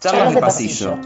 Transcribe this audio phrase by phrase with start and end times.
[0.00, 0.96] Charlas de Pasillo.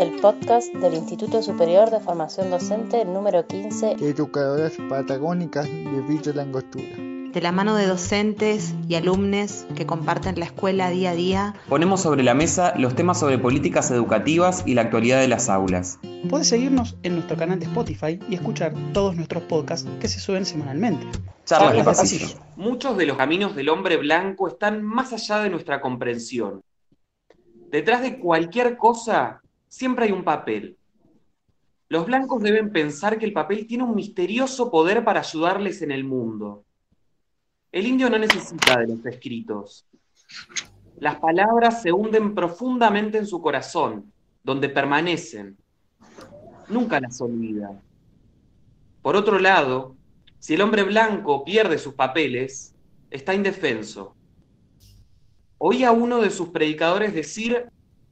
[0.00, 3.96] El podcast del Instituto Superior de Formación Docente número 15.
[3.96, 6.86] de Educadoras Patagónicas de Villa Langostura.
[6.96, 11.54] de la mano de docentes y alumnos que comparten la escuela día a día.
[11.68, 15.98] Ponemos sobre la mesa los temas sobre políticas educativas y la actualidad de las aulas.
[16.30, 20.46] Puedes seguirnos en nuestro canal de Spotify y escuchar todos nuestros podcasts que se suben
[20.46, 21.06] semanalmente.
[21.44, 22.28] Charlas de Pasillo.
[22.56, 26.62] Muchos de los caminos del hombre blanco están más allá de nuestra comprensión.
[27.74, 30.78] Detrás de cualquier cosa siempre hay un papel.
[31.88, 36.04] Los blancos deben pensar que el papel tiene un misterioso poder para ayudarles en el
[36.04, 36.64] mundo.
[37.72, 39.88] El indio no necesita de los escritos.
[41.00, 44.12] Las palabras se hunden profundamente en su corazón,
[44.44, 45.56] donde permanecen.
[46.68, 47.82] Nunca las olvida.
[49.02, 49.96] Por otro lado,
[50.38, 52.72] si el hombre blanco pierde sus papeles,
[53.10, 54.14] está indefenso.
[55.58, 57.66] Oí a uno de sus predicadores decir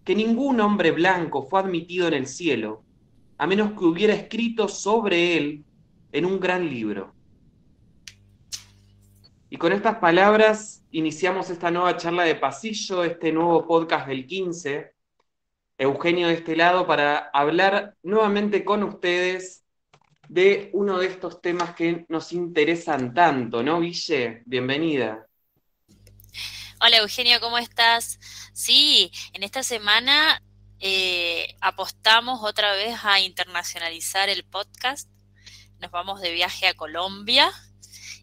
[0.05, 2.83] que ningún hombre blanco fue admitido en el cielo,
[3.39, 5.65] a menos que hubiera escrito sobre él
[6.13, 7.15] en un gran libro.
[9.51, 14.93] Y con estas palabras iniciamos esta nueva charla de pasillo, este nuevo podcast del 15.
[15.79, 19.65] Eugenio de este lado para hablar nuevamente con ustedes
[20.29, 24.43] de uno de estos temas que nos interesan tanto, ¿no, Guille?
[24.47, 25.27] Bienvenida.
[26.85, 28.19] Hola Eugenio, ¿cómo estás?
[28.53, 30.43] Sí, en esta semana
[30.81, 35.09] eh, apostamos otra vez a internacionalizar el podcast.
[35.79, 37.53] Nos vamos de viaje a Colombia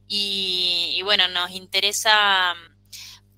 [0.08, 2.54] y, bueno, nos interesa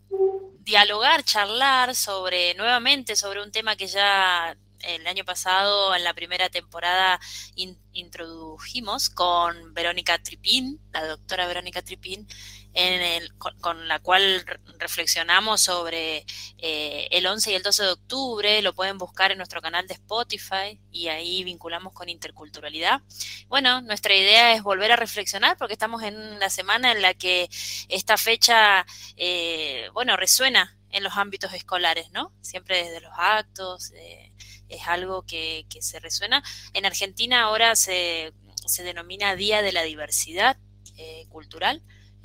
[0.10, 6.16] mm, dialogar, charlar sobre, nuevamente, sobre un tema que ya el año pasado, en la
[6.16, 7.20] primera temporada,
[7.56, 12.28] in- introdujimos con Verónica Tripín, la doctora Verónica Tripín,
[12.74, 16.26] en el, con, la cual re- reflexionamos sobre
[16.58, 19.96] eh, el 11 y el 12 de octubre, lo pueden buscar en nuestro canal de
[19.96, 23.02] Spotify y ahí vinculamos con interculturalidad.
[23.48, 27.50] Bueno, nuestra idea es volver a reflexionar porque estamos en la semana en la que
[27.90, 28.86] esta fecha,
[29.18, 32.34] eh, bueno, resuena en los ámbitos escolares, ¿no?
[32.42, 34.32] Siempre desde los actos, eh,
[34.70, 36.44] es algo que, que se resuena.
[36.74, 38.34] En Argentina ahora se,
[38.66, 40.58] se denomina Día de la Diversidad
[40.98, 41.82] eh, Cultural.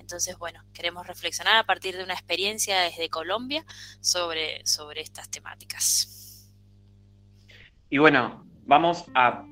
[0.06, 3.64] Entonces, bueno, queremos reflexionar a partir de una experiencia desde Colombia
[3.98, 6.48] sobre, sobre estas temáticas.
[7.90, 9.44] Y bueno, vamos a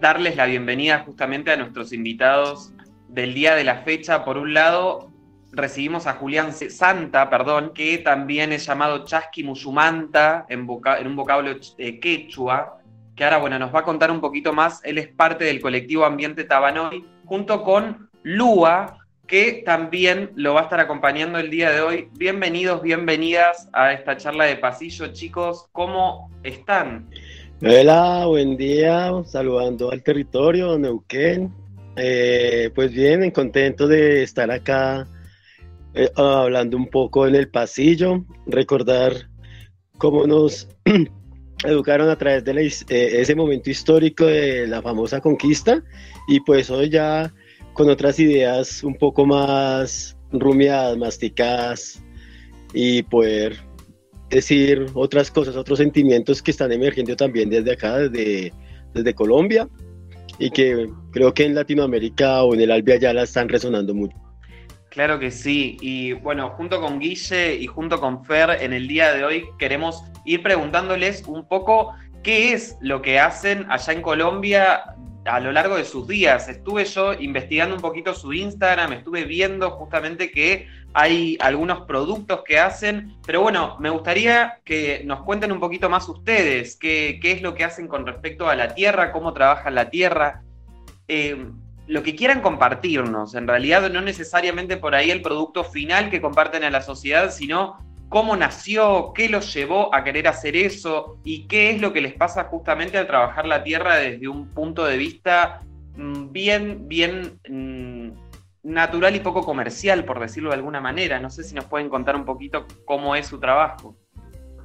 [0.00, 2.72] darles la bienvenida justamente a nuestros invitados
[3.10, 4.24] del día de la fecha.
[4.24, 5.12] Por un lado,
[5.52, 10.66] recibimos a Julián Santa, perdón, que también es llamado Chasqui Musumanta en,
[10.98, 12.80] en un vocablo eh, quechua,
[13.14, 14.80] que ahora, bueno, nos va a contar un poquito más.
[14.82, 18.98] Él es parte del colectivo Ambiente Tabanoy, junto con Lua,
[19.32, 22.08] que también lo va a estar acompañando el día de hoy.
[22.18, 25.70] Bienvenidos, bienvenidas a esta charla de pasillo, chicos.
[25.72, 27.08] ¿Cómo están?
[27.62, 31.50] Hola, buen día, saludando al territorio, Neuquén.
[31.96, 35.08] Eh, pues bien, contento de estar acá
[35.94, 39.14] eh, hablando un poco en el pasillo, recordar
[39.96, 40.68] cómo nos
[41.64, 45.82] educaron a través de la eh, ese momento histórico de la famosa conquista
[46.28, 47.32] y pues hoy ya
[47.72, 52.02] con otras ideas un poco más rumiadas, masticadas
[52.72, 53.56] y poder
[54.30, 58.52] decir otras cosas, otros sentimientos que están emergiendo también desde acá, desde,
[58.94, 59.68] desde Colombia,
[60.38, 64.16] y que creo que en Latinoamérica o en el Albia ya la están resonando mucho.
[64.88, 65.78] Claro que sí.
[65.80, 70.02] Y bueno, junto con Guille y junto con Fer, en el día de hoy queremos
[70.24, 74.82] ir preguntándoles un poco qué es lo que hacen allá en Colombia
[75.24, 76.48] a lo largo de sus días.
[76.48, 82.58] Estuve yo investigando un poquito su Instagram, estuve viendo justamente que hay algunos productos que
[82.58, 87.54] hacen, pero bueno, me gustaría que nos cuenten un poquito más ustedes, qué, es lo
[87.54, 90.42] que hacen con respecto a la tierra, cómo trabajan la tierra.
[91.08, 91.46] Eh,
[91.86, 96.62] lo que quieran compartirnos, en realidad no necesariamente por ahí el producto final que comparten
[96.64, 97.78] a la sociedad, sino
[98.12, 102.12] cómo nació, qué los llevó a querer hacer eso y qué es lo que les
[102.12, 105.60] pasa justamente al trabajar la tierra desde un punto de vista
[105.96, 108.10] mm, bien, bien mm,
[108.64, 111.20] natural y poco comercial, por decirlo de alguna manera.
[111.20, 113.96] No sé si nos pueden contar un poquito cómo es su trabajo.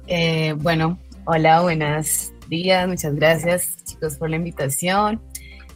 [0.08, 5.22] Eh, bueno, hola, buenos días, muchas gracias chicos por la invitación.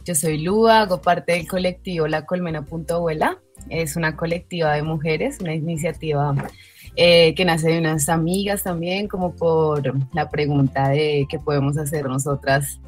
[0.05, 3.39] Yo soy Lua, hago parte del colectivo La Colmena.abuela.
[3.71, 6.35] Es una colectiva de mujeres, una iniciativa
[6.95, 12.05] eh, que nace de unas amigas también, como por la pregunta de qué podemos hacer
[12.05, 12.79] nosotras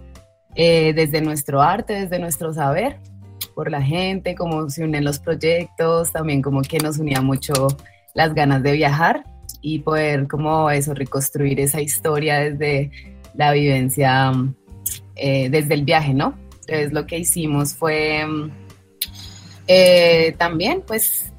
[0.56, 2.98] eh, desde nuestro arte, desde nuestro saber,
[3.54, 7.68] por la gente, cómo se unen los proyectos, también como que nos unía mucho
[8.14, 9.24] las ganas de viajar
[9.62, 12.92] y poder como eso, reconstruir esa historia desde
[13.34, 14.32] la vivencia,
[15.16, 16.38] eh, desde el viaje, ¿no?
[16.62, 18.26] Entonces lo que hicimos fue
[19.68, 21.32] eh, también pues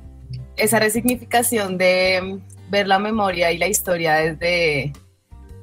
[0.57, 2.41] esa resignificación de
[2.71, 4.93] ver la memoria y la historia desde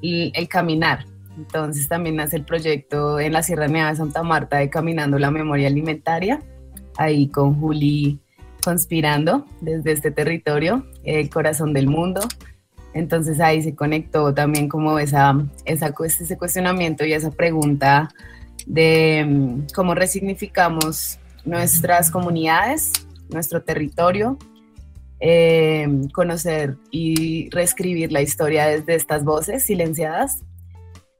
[0.01, 1.05] el, caminar.
[1.38, 5.31] Entonces también nace el proyecto en la Sierra Nevada de Santa Marta de Caminando la
[5.31, 6.41] Memoria Alimentaria,
[6.97, 8.19] ahí con Juli
[8.63, 12.21] conspirando desde este territorio, el corazón del mundo.
[12.94, 15.35] Entonces ahí se conectó también como esa,
[15.65, 18.09] esa, ese cuestionamiento y esa pregunta
[18.65, 22.91] de mm, cómo resignificamos nuestras comunidades,
[23.29, 24.38] nuestro territorio,
[25.25, 30.43] eh, conocer y reescribir la historia desde estas voces silenciadas.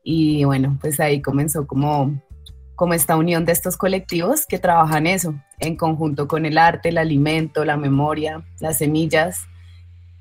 [0.04, 2.22] Y bueno, pues ahí comenzó como,
[2.76, 6.98] como esta unión de estos colectivos que trabajan eso, en conjunto con el arte, el
[6.98, 9.46] alimento, la memoria, las semillas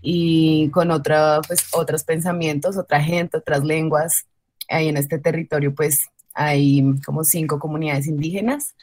[0.01, 4.27] y con otra, pues, otros pensamientos, otra gente, otras lenguas.
[4.69, 8.77] Ahí en este territorio pues hay como cinco comunidades indígenas,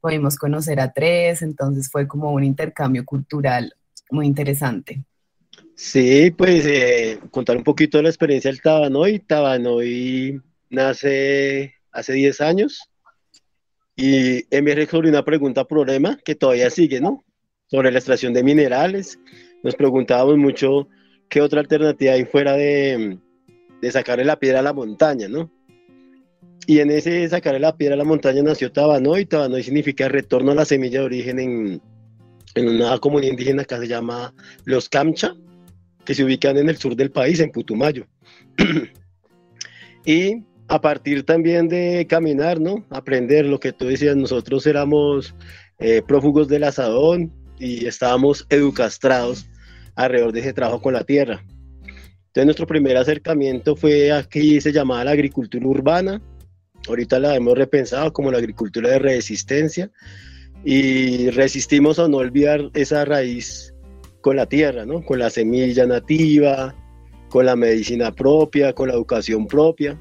[0.00, 3.76] pudimos conocer a tres, entonces fue como un intercambio cultural
[4.10, 5.04] muy interesante.
[5.74, 9.20] Sí, pues eh, contar un poquito de la experiencia del Tabanoy.
[9.20, 12.90] Tabanoy nace hace 10 años
[13.96, 17.24] y me sobre una pregunta problema que todavía sigue, ¿no?
[17.66, 19.18] Sobre la extracción de minerales
[19.62, 20.88] nos preguntábamos mucho
[21.28, 23.18] qué otra alternativa hay fuera de,
[23.80, 25.50] de sacarle la piedra a la montaña, ¿no?
[26.66, 29.26] Y en ese sacarle la piedra a la montaña nació Tabanoy.
[29.26, 31.82] Tabanoy significa retorno a la semilla de origen en,
[32.54, 35.34] en una comunidad indígena que se llama Los Camcha,
[36.04, 38.06] que se ubican en el sur del país, en Putumayo.
[40.04, 42.84] y a partir también de caminar, ¿no?
[42.90, 45.34] Aprender lo que tú decías, nosotros éramos
[45.78, 49.46] eh, prófugos del asadón y estábamos educastrados
[49.96, 51.44] alrededor de ese trabajo con la tierra.
[52.26, 56.22] Entonces nuestro primer acercamiento fue aquí, se llamaba la agricultura urbana,
[56.88, 59.90] ahorita la hemos repensado como la agricultura de resistencia
[60.64, 63.74] y resistimos a no olvidar esa raíz
[64.20, 65.02] con la tierra, ¿no?
[65.02, 66.74] con la semilla nativa,
[67.30, 69.98] con la medicina propia, con la educación propia.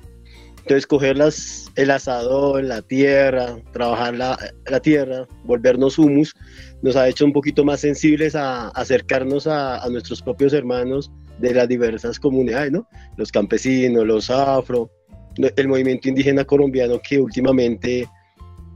[0.58, 4.38] Entonces coger las, el asado en la tierra, trabajar la,
[4.70, 6.36] la tierra, volvernos humus,
[6.82, 11.68] nos ha hecho un poquito más sensibles a, acercarnos a, nuestros propios hermanos de las
[11.68, 12.88] diversas comunidades, ¿no?
[13.18, 14.92] Los campesinos, los afro,
[15.38, 18.08] el movimiento indígena colombiano que últimamente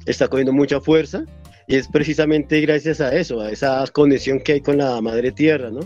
[0.05, 1.25] está cogiendo mucha fuerza
[1.67, 5.71] y es precisamente gracias a eso, a esa conexión que hay con la madre tierra,
[5.71, 5.81] ¿no?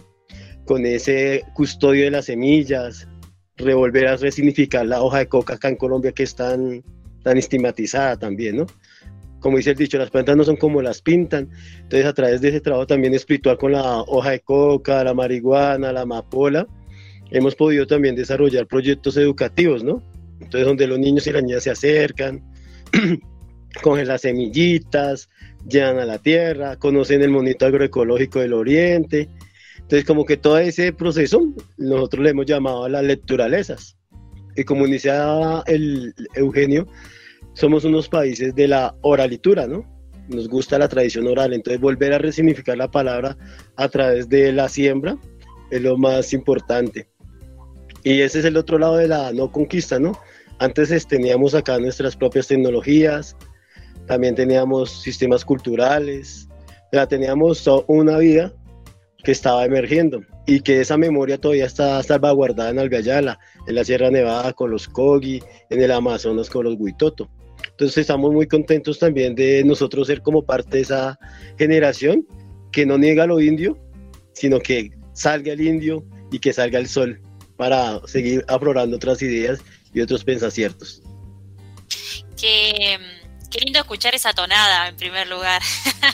[0.65, 3.07] Con ese custodio de las semillas,
[3.56, 6.83] revolver a resignificar la hoja de coca acá en Colombia que es tan,
[7.24, 8.68] tan estigmatizada también, ¿no?
[9.39, 11.50] como dice el dicho, las plantas no son como las pintan.
[11.77, 15.94] Entonces, a través de ese trabajo también espiritual con la hoja de coca, la marihuana,
[15.94, 16.68] la amapola,
[17.31, 20.01] hemos podido también desarrollar proyectos educativos, ¿no?
[20.39, 22.44] Entonces, donde los niños y las niñas se acercan,
[23.81, 25.29] cogen las semillitas,
[25.68, 29.29] llegan a la tierra, conocen el monito agroecológico del oriente.
[29.77, 31.41] Entonces, como que todo ese proceso,
[31.77, 33.97] nosotros le hemos llamado las lecturalezas.
[34.56, 35.12] Y como dice
[35.68, 36.88] el Eugenio,
[37.53, 39.85] somos unos países de la oralitura, ¿no?
[40.30, 43.38] Nos gusta la tradición oral, entonces volver a resignificar la palabra
[43.77, 45.18] a través de la siembra
[45.71, 47.07] es lo más importante.
[48.03, 50.19] Y ese es el otro lado de la no conquista, ¿no?
[50.59, 53.35] Antes teníamos acá nuestras propias tecnologías,
[54.07, 56.47] también teníamos sistemas culturales,
[56.92, 58.54] ya teníamos una vida
[59.23, 63.37] que estaba emergiendo y que esa memoria todavía está salvaguardada en Algayala,
[63.68, 67.30] en la Sierra Nevada con los Kogi, en el Amazonas con los Huitoto.
[67.71, 71.19] Entonces estamos muy contentos también de nosotros ser como parte de esa
[71.57, 72.26] generación
[72.71, 73.78] que no niega lo indio,
[74.33, 77.19] sino que salga el indio y que salga el sol
[77.57, 79.59] para seguir aflorando otras ideas
[79.94, 81.02] y otros pensaciertos.
[82.40, 82.97] Que
[83.49, 85.61] Qué lindo escuchar esa tonada, en primer lugar,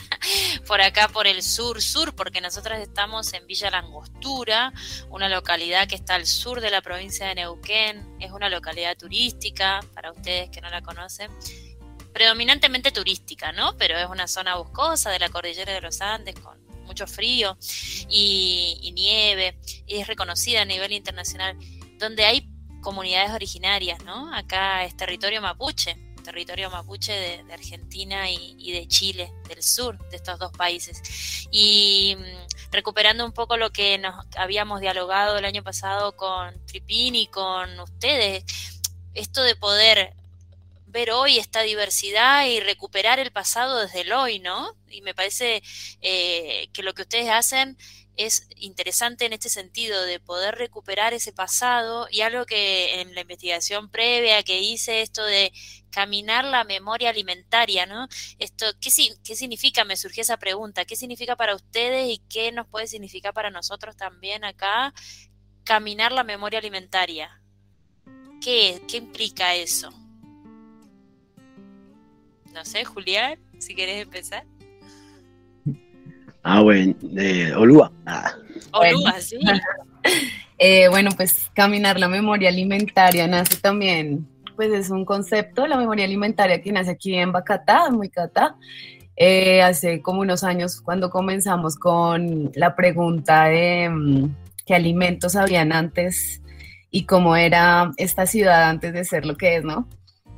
[0.67, 4.71] por acá, por el sur-sur, porque nosotros estamos en Villa Langostura,
[5.09, 8.17] una localidad que está al sur de la provincia de Neuquén.
[8.19, 11.31] Es una localidad turística, para ustedes que no la conocen,
[12.13, 13.75] predominantemente turística, ¿no?
[13.77, 17.57] Pero es una zona boscosa de la cordillera de los Andes, con mucho frío
[18.09, 21.57] y, y nieve, y es reconocida a nivel internacional,
[21.97, 22.47] donde hay
[22.81, 24.31] comunidades originarias, ¿no?
[24.35, 30.39] Acá es territorio mapuche territorio mapuche de, Argentina y, de Chile, del sur de estos
[30.39, 31.01] dos países.
[31.51, 37.15] Y mm, recuperando un poco lo que nos habíamos dialogado el año pasado con Tripín
[37.15, 38.43] y con ustedes,
[39.13, 40.13] esto de poder
[40.87, 44.75] ver hoy esta diversidad y recuperar el pasado desde el hoy, ¿no?
[44.89, 45.61] Y me parece
[46.01, 47.77] eh, que lo que ustedes hacen
[48.15, 53.21] es interesante en este sentido de poder recuperar ese pasado y algo que en la
[53.21, 55.51] investigación previa que hice, esto de
[55.89, 58.07] caminar la memoria alimentaria, ¿no?
[58.39, 58.89] Esto, ¿qué,
[59.23, 59.83] ¿qué significa?
[59.83, 63.95] Me surgió esa pregunta, ¿qué significa para ustedes y qué nos puede significar para nosotros
[63.95, 64.93] también acá
[65.63, 67.41] caminar la memoria alimentaria?
[68.41, 69.89] ¿Qué, qué implica eso?
[72.51, 74.45] No sé, Julián, si querés empezar.
[76.43, 77.91] Ah, bueno, de Olúa.
[78.05, 78.33] Ah.
[78.71, 79.39] Olúa, sí.
[80.57, 86.05] eh, bueno, pues caminar la memoria alimentaria nace también, pues es un concepto, la memoria
[86.05, 88.55] alimentaria que nace aquí en Bacatá, en Muicatá.
[89.15, 94.35] Eh, hace como unos años cuando comenzamos con la pregunta de mm,
[94.65, 96.41] qué alimentos habían antes
[96.89, 99.87] y cómo era esta ciudad antes de ser lo que es, ¿no?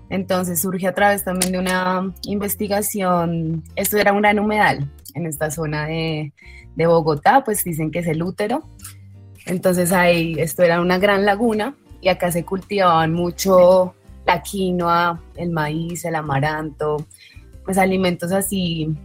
[0.10, 5.50] Entonces surge a través también de una investigación, esto era un gran humedal, en esta
[5.50, 6.34] zona de,
[6.76, 8.70] de Bogotá, pues dicen que es el útero.
[9.46, 13.96] Entonces ahí, esto era una gran laguna y acá se cultivaban mucho
[14.26, 17.06] la quinoa, el maíz, el amaranto,
[17.64, 18.96] pues alimentos así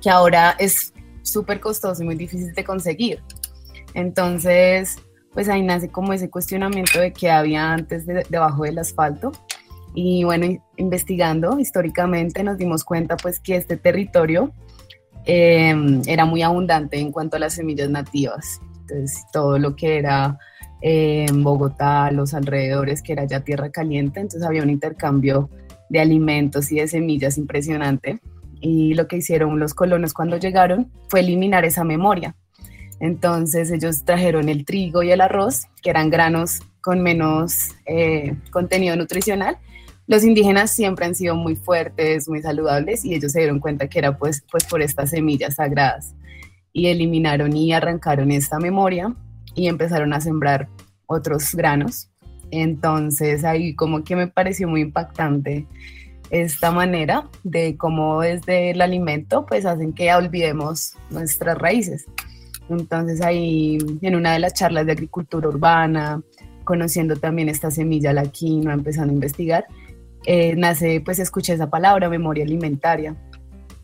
[0.00, 0.92] que ahora es
[1.22, 3.22] súper costoso y muy difícil de conseguir.
[3.94, 4.96] Entonces,
[5.32, 9.32] pues ahí nace como ese cuestionamiento de qué había antes debajo del asfalto.
[9.94, 14.52] Y bueno, investigando históricamente nos dimos cuenta pues que este territorio
[15.24, 18.60] Em, era muy abundante en cuanto a las semillas nativas.
[18.80, 20.38] Entonces, todo lo que era
[20.80, 25.50] en Bogotá, los alrededores, que era ya tierra caliente, entonces había un intercambio
[25.90, 28.20] de alimentos y de semillas impresionante.
[28.60, 32.34] Y lo que hicieron los colonos cuando llegaron fue eliminar esa memoria.
[32.98, 38.96] Entonces ellos trajeron el trigo y el arroz, que eran granos con menos eh, contenido
[38.96, 39.58] nutricional,
[40.10, 44.00] los indígenas siempre han sido muy fuertes, muy saludables y ellos se dieron cuenta que
[44.00, 46.16] era pues, pues por estas semillas sagradas
[46.72, 49.14] y eliminaron y arrancaron esta memoria
[49.54, 50.68] y empezaron a sembrar
[51.06, 52.10] otros granos.
[52.50, 55.68] Entonces ahí como que me pareció muy impactante
[56.30, 62.06] esta manera de cómo desde el alimento pues hacen que olvidemos nuestras raíces.
[62.68, 66.20] Entonces ahí en una de las charlas de agricultura urbana,
[66.64, 69.66] conociendo también esta semilla, la quinoa, empezando a investigar,
[70.26, 73.16] eh, nace, pues escuché esa palabra, memoria alimentaria,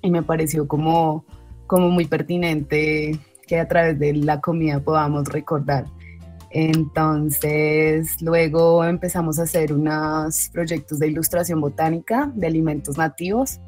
[0.02, 1.24] y me pareció como,
[1.66, 5.84] como muy pertinente que a través de la comida podamos recordar.
[6.50, 13.60] Entonces, luego empezamos a hacer unos proyectos de ilustración botánica de alimentos nativos,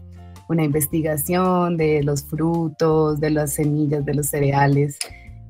[0.49, 4.99] una investigación de los frutos, de las semillas, de los cereales.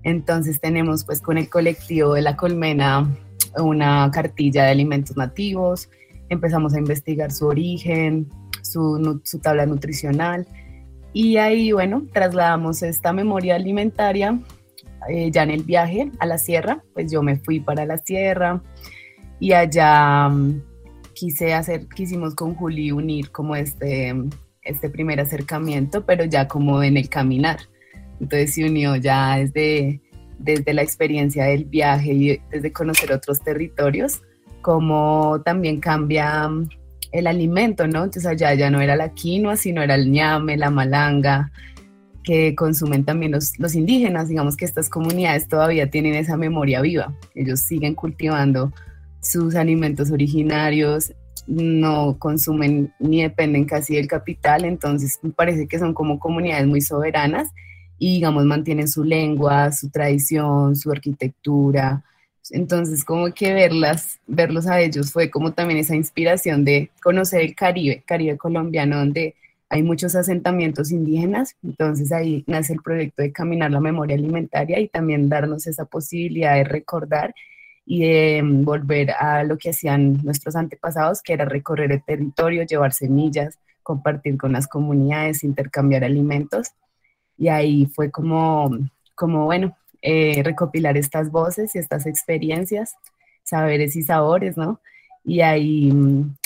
[0.03, 3.09] Entonces tenemos pues con el colectivo de la colmena
[3.57, 5.89] una cartilla de alimentos nativos,
[6.29, 8.29] empezamos a investigar su origen,
[8.63, 10.47] su, tabla nutricional
[11.13, 14.39] y ahí, bueno, trasladamos esta memoria alimentaria
[15.09, 18.63] eh, ya en el viaje a la sierra, pues yo me fui para la sierra
[19.41, 20.63] y allá mm,
[21.15, 24.15] quise hacer, quisimos con Juli unir como este,
[24.63, 27.59] este primer acercamiento, pero ya como en el caminar.
[28.21, 30.01] Entonces se unió ya desde,
[30.39, 34.21] desde la experiencia del viaje y desde conocer otros territorios
[34.63, 36.69] cómo también cambia mm,
[37.13, 38.05] el alimento, ¿no?
[38.05, 41.51] Entonces allá ya no era la quinoa, sino era el ñame, la malanga,
[42.23, 44.29] que consumen también los, los indígenas.
[44.29, 47.15] Digamos que estas comunidades todavía tienen esa memoria viva.
[47.35, 48.73] Ellos siguen cultivando
[49.21, 51.13] sus alimentos originarios,
[51.47, 56.81] no consumen ni dependen casi del capital, entonces me parece que son como comunidades muy
[56.81, 57.49] soberanas
[57.99, 62.05] y digamos mantienen su lengua, su tradición, su arquitectura,
[62.51, 67.55] entonces, como que verlas, verlos a ellos fue como también esa inspiración de conocer el
[67.55, 69.35] Caribe, Caribe colombiano, donde
[69.69, 71.57] hay muchos asentamientos indígenas.
[71.63, 76.55] Entonces ahí nace el proyecto de caminar la memoria alimentaria y también darnos esa posibilidad
[76.55, 77.35] de recordar
[77.85, 82.65] y de mm, volver a lo que hacían nuestros antepasados, que era recorrer el territorio,
[82.65, 86.69] llevar semillas, compartir con las comunidades, intercambiar alimentos.
[87.39, 88.71] Y ahí fue como,
[89.15, 92.95] como bueno, eh, recopilar estas voces y estas experiencias,
[93.43, 94.81] saberes y sabores, ¿no?
[95.25, 95.93] Y ahí,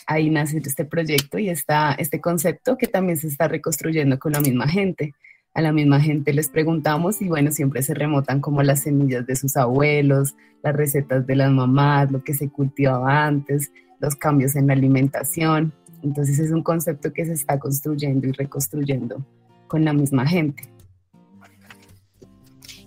[0.06, 4.40] ahí nace este proyecto y está este concepto que también se está reconstruyendo con la
[4.40, 5.14] misma gente.
[5.54, 9.36] A la misma gente les preguntamos y bueno, siempre se remotan como las semillas de
[9.36, 14.68] sus abuelos, las recetas de las mamás, lo que se cultivaba antes, los cambios en
[14.68, 15.72] la alimentación.
[16.02, 19.24] Entonces es un concepto que se está construyendo y reconstruyendo
[19.68, 20.64] con la misma gente.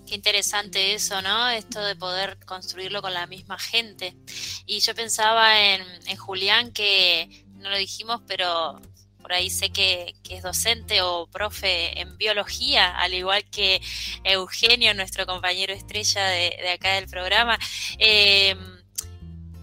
[0.07, 1.49] Qué interesante eso, ¿no?
[1.49, 4.15] Esto de poder construirlo con la misma gente.
[4.67, 5.83] Y yo pensaba en,
[6.17, 8.79] Julián, que no lo dijimos, pero
[9.19, 13.81] por ahí sé que, es docente o profe en biología, al igual que
[14.23, 17.57] Eugenio, nuestro compañero estrella de, acá del programa.
[17.97, 18.55] Eh,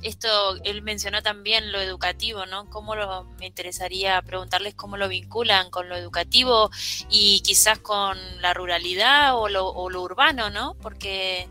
[0.02, 0.28] esto,
[0.64, 2.68] él mencionó también lo educativo, ¿no?
[2.68, 6.70] ¿Cómo lo, me interesaría preguntarles cómo lo vinculan con lo educativo
[7.08, 10.76] y quizás con la ruralidad o lo, o lo urbano, ¿no?
[10.82, 11.48] Porque,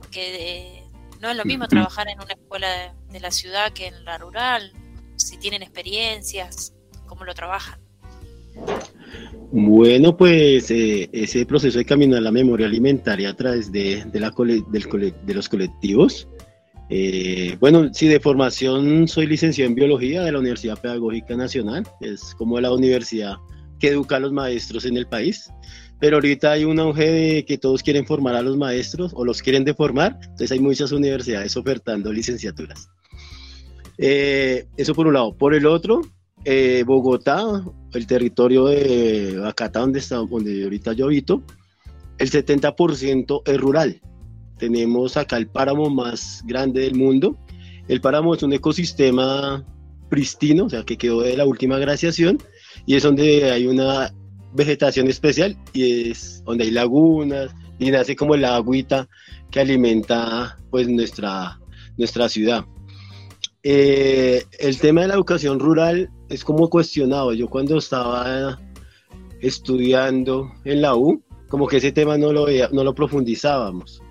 [0.00, 0.84] porque eh,
[1.20, 4.72] no es lo mismo trabajar en una escuela de, la ciudad que en la rural,
[5.16, 6.74] si tienen experiencias,
[7.06, 7.78] cómo lo trabajan.
[9.52, 14.30] Bueno, pues eh, ese proceso de caminar la memoria alimentaria a través de, de, la
[14.30, 16.28] de los colectivos
[16.90, 22.34] eh, bueno, sí, de formación soy licenciado en biología de la Universidad Pedagógica Nacional, es
[22.36, 23.36] como la universidad
[23.78, 25.50] que educa a los maestros en el país,
[25.98, 29.40] pero ahorita hay un auge de que todos quieren formar a los maestros o los
[29.40, 32.88] quieren deformar, entonces hay muchas universidades ofertando licenciaturas.
[33.96, 35.36] Eh, eso por un lado.
[35.36, 36.02] Por el otro,
[36.44, 41.42] eh, Bogotá, el territorio de Acata, donde, está, donde ahorita yo habito,
[42.18, 44.00] el 70% es rural
[44.58, 47.36] tenemos acá el páramo más grande del mundo.
[47.88, 49.64] El páramo es un ecosistema
[50.08, 52.38] pristino, o sea, que quedó de la última glaciación,
[52.86, 54.12] y es donde hay una
[54.52, 59.08] vegetación especial y es donde hay lagunas y nace como la agüita
[59.50, 61.58] que alimenta pues nuestra,
[61.96, 62.64] nuestra ciudad.
[63.64, 67.32] Eh, el tema de la educación rural es como cuestionado.
[67.32, 68.60] Yo cuando estaba
[69.40, 74.03] estudiando en la U, como que ese tema no lo, no lo profundizábamos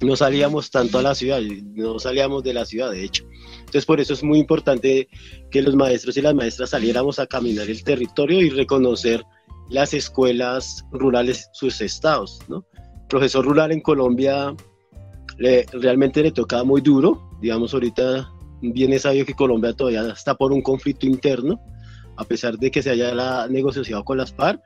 [0.00, 3.24] no salíamos tanto a la ciudad, no salíamos de la ciudad, de hecho.
[3.60, 5.08] Entonces, por eso es muy importante
[5.50, 9.24] que los maestros y las maestras saliéramos a caminar el territorio y reconocer
[9.70, 12.64] las escuelas rurales, sus estados, ¿no?
[13.08, 14.54] profesor rural en Colombia
[15.38, 20.62] realmente le tocaba muy duro, digamos, ahorita bien sabido que Colombia todavía está por un
[20.62, 21.60] conflicto interno,
[22.16, 24.60] a pesar de que se haya negociado con las FARC,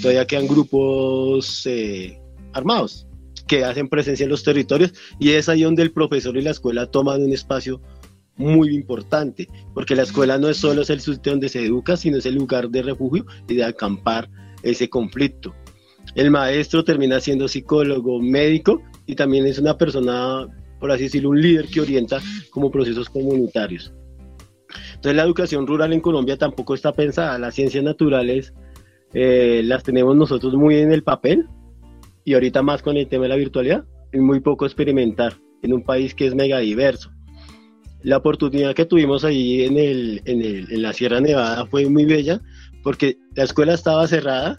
[0.00, 2.18] todavía quedan grupos eh,
[2.52, 3.06] armados
[3.46, 6.86] que hacen presencia en los territorios y es ahí donde el profesor y la escuela
[6.86, 7.80] toman un espacio
[8.36, 12.26] muy importante, porque la escuela no es solo el sitio donde se educa, sino es
[12.26, 14.28] el lugar de refugio y de acampar
[14.62, 15.54] ese conflicto.
[16.14, 20.46] El maestro termina siendo psicólogo, médico y también es una persona,
[20.80, 23.92] por así decirlo, un líder que orienta como procesos comunitarios.
[24.94, 28.52] Entonces la educación rural en Colombia tampoco está pensada, las ciencias naturales
[29.12, 31.46] eh, las tenemos nosotros muy en el papel,
[32.24, 35.82] y ahorita más con el tema de la virtualidad, es muy poco experimentar en un
[35.82, 37.10] país que es mega diverso.
[38.02, 42.04] La oportunidad que tuvimos ahí en, el, en, el, en la Sierra Nevada fue muy
[42.04, 42.40] bella
[42.82, 44.58] porque la escuela estaba cerrada,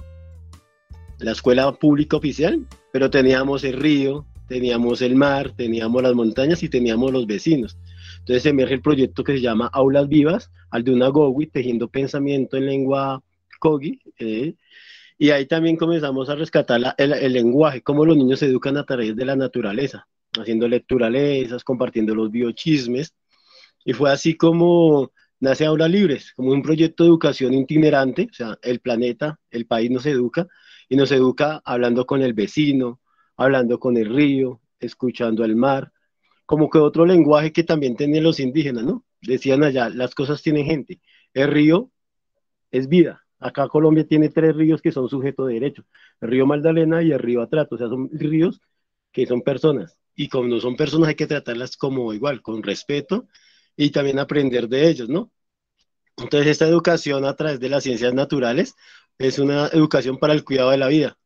[1.19, 6.69] la escuela pública oficial, pero teníamos el río, teníamos el mar, teníamos las montañas y
[6.69, 7.77] teníamos los vecinos.
[8.19, 12.57] Entonces emerge el proyecto que se llama Aulas Vivas, al de una Gowi, tejiendo pensamiento
[12.57, 13.21] en lengua
[13.59, 14.55] Kogi, eh,
[15.17, 19.15] y ahí también comenzamos a rescatar el, lenguaje, cómo los niños se educan a través
[19.15, 23.13] de la naturaleza, haciendo lecturalezas, compartiendo los biochismes.
[23.85, 28.57] Y fue así como nace Aula Libres, como un proyecto de educación itinerante, o sea,
[28.61, 30.47] el planeta, el país nos educa,
[30.89, 32.99] y nos educa hablando con el vecino,
[33.37, 35.91] hablando con el río, escuchando el mar,
[36.45, 39.05] como que otro lenguaje que también tienen los indígenas, ¿no?
[39.21, 40.99] Decían allá, las cosas tienen gente,
[41.33, 41.91] el río
[42.71, 45.83] es vida, Acá Colombia tiene tres ríos que son sujetos de derecho,
[46.19, 48.59] el río Magdalena y el río Atrato, o sea, son ríos
[49.11, 49.99] que son personas.
[50.15, 53.27] Y como no son personas hay que tratarlas como igual, con respeto
[53.77, 55.31] y también aprender de ellos, ¿no?
[56.17, 58.75] Entonces esta educación a través de las ciencias naturales
[59.19, 61.17] es una educación para el cuidado de la vida.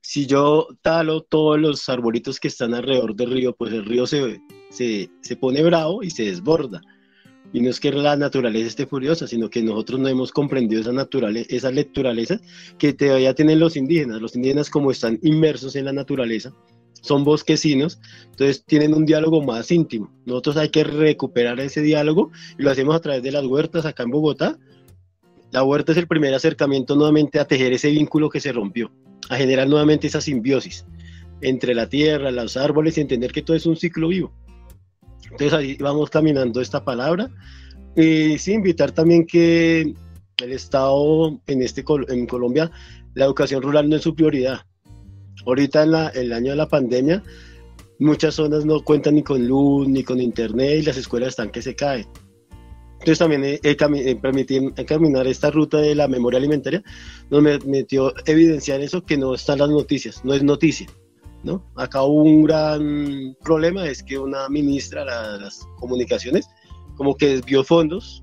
[0.00, 4.40] Si yo talo todos los arbolitos que están alrededor del río, pues el río se,
[4.70, 6.80] se, se pone bravo y se desborda.
[7.52, 10.92] Y no es que la naturaleza esté furiosa, sino que nosotros no hemos comprendido esa,
[10.92, 12.40] naturaleza, esa naturaleza
[12.78, 14.22] que todavía tienen los indígenas.
[14.22, 16.54] Los indígenas como están inmersos en la naturaleza,
[17.02, 20.10] son bosquecinos, entonces tienen un diálogo más íntimo.
[20.24, 24.04] Nosotros hay que recuperar ese diálogo y lo hacemos a través de las huertas acá
[24.04, 24.58] en Bogotá.
[25.50, 28.90] La huerta es el primer acercamiento nuevamente a tejer ese vínculo que se rompió,
[29.28, 30.86] a generar nuevamente esa simbiosis
[31.42, 34.32] entre la tierra, los árboles y entender que todo es un ciclo vivo.
[35.24, 37.30] Entonces ahí vamos caminando esta palabra.
[37.96, 39.94] Y sí, invitar también que
[40.42, 42.70] el Estado en, este, en Colombia,
[43.14, 44.60] la educación rural no es su prioridad.
[45.46, 47.22] Ahorita en el año de la pandemia,
[47.98, 51.62] muchas zonas no cuentan ni con luz, ni con internet y las escuelas están que
[51.62, 52.06] se caen.
[53.02, 56.84] Entonces también he, he, caminar esta ruta de la memoria alimentaria
[57.30, 60.86] nos metió evidenciar eso que no están las noticias, no es noticia.
[61.44, 61.64] ¿No?
[61.76, 66.48] Acá hubo un gran problema, es que una ministra de las comunicaciones
[66.96, 68.22] como que desvió fondos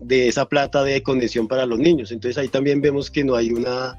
[0.00, 2.10] de esa plata de condición para los niños.
[2.10, 3.98] Entonces ahí también vemos que no hay una,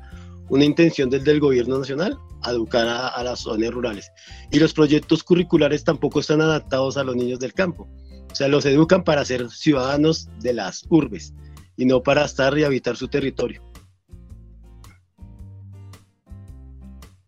[0.49, 4.11] una intención desde el gobierno nacional a educar a, a, las zonas rurales.
[4.51, 7.87] Y los proyectos curriculares tampoco están adaptados a los niños del campo.
[8.31, 11.33] O sea, los educan para ser ciudadanos de las urbes
[11.77, 13.70] y no para estar y habitar su territorio.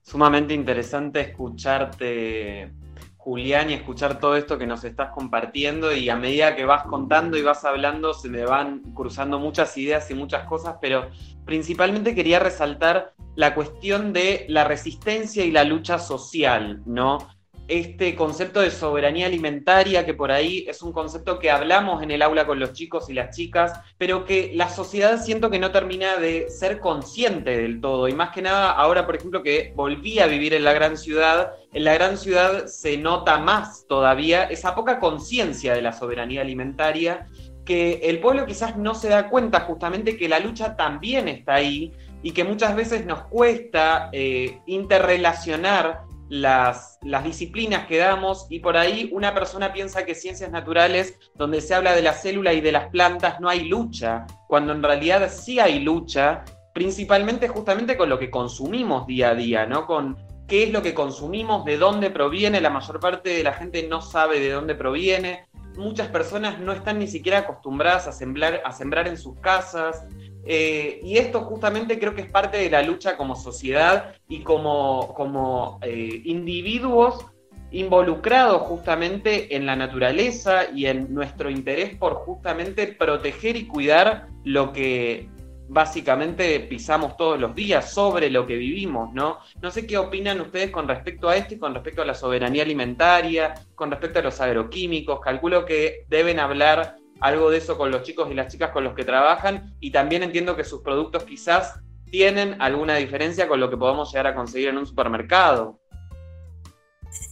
[0.04, 2.74] Sumamente interesante escucharte,
[3.16, 7.38] Julián, y escuchar todo esto que nos estás compartiendo y a medida que vas contando
[7.38, 11.10] y vas hablando se me van cruzando muchas ideas y muchas cosas, pero
[11.46, 17.20] principalmente quería resaltar la cuestión de la resistencia y la lucha social, ¿no?
[17.68, 22.22] Este concepto de soberanía alimentaria, que por ahí es un concepto que hablamos en el
[22.22, 26.18] aula con los chicos y las chicas, pero que la sociedad siento que no termina
[26.18, 28.08] de ser consciente del todo.
[28.08, 31.54] Y más que nada, ahora, por ejemplo, que volví a vivir en la gran ciudad,
[31.72, 37.28] en la gran ciudad se nota más todavía esa poca conciencia de la soberanía alimentaria,
[37.66, 41.94] que el pueblo quizás no se da cuenta justamente que la lucha también está ahí
[42.22, 46.02] y que muchas veces nos cuesta eh, interrelacionar
[46.34, 51.76] las, disciplinas que damos y por ahí una persona piensa que ciencias naturales, donde se
[51.76, 55.60] habla de la célula y de las plantas, no hay lucha, cuando en realidad sí
[55.60, 56.44] hay lucha,
[56.74, 59.86] principalmente justamente con lo que consumimos día a día, ¿no?
[59.86, 60.18] Con
[60.48, 64.02] qué es lo que consumimos, de dónde proviene, la mayor parte de la gente no
[64.02, 65.46] sabe de dónde proviene,
[65.78, 70.04] muchas personas no están ni siquiera acostumbradas a sembrar, a sembrar en sus casas,
[70.46, 75.14] eh, y esto justamente creo que es parte de la lucha como sociedad y como,
[75.14, 77.26] como eh, individuos
[77.72, 84.72] involucrados justamente en la naturaleza y en nuestro interés por justamente proteger y cuidar lo
[84.72, 85.28] que
[85.70, 89.40] básicamente pisamos todos los días sobre lo que vivimos, ¿no?
[89.62, 92.62] No sé qué opinan ustedes con respecto a esto y con respecto a la soberanía
[92.64, 95.20] alimentaria, con respecto a los agroquímicos.
[95.22, 98.94] Calculo que deben hablar algo de eso con los chicos y las chicas con los
[98.94, 101.80] que trabajan y también entiendo que sus productos quizás
[102.12, 105.80] tienen alguna diferencia con lo que podamos llegar a conseguir en un supermercado.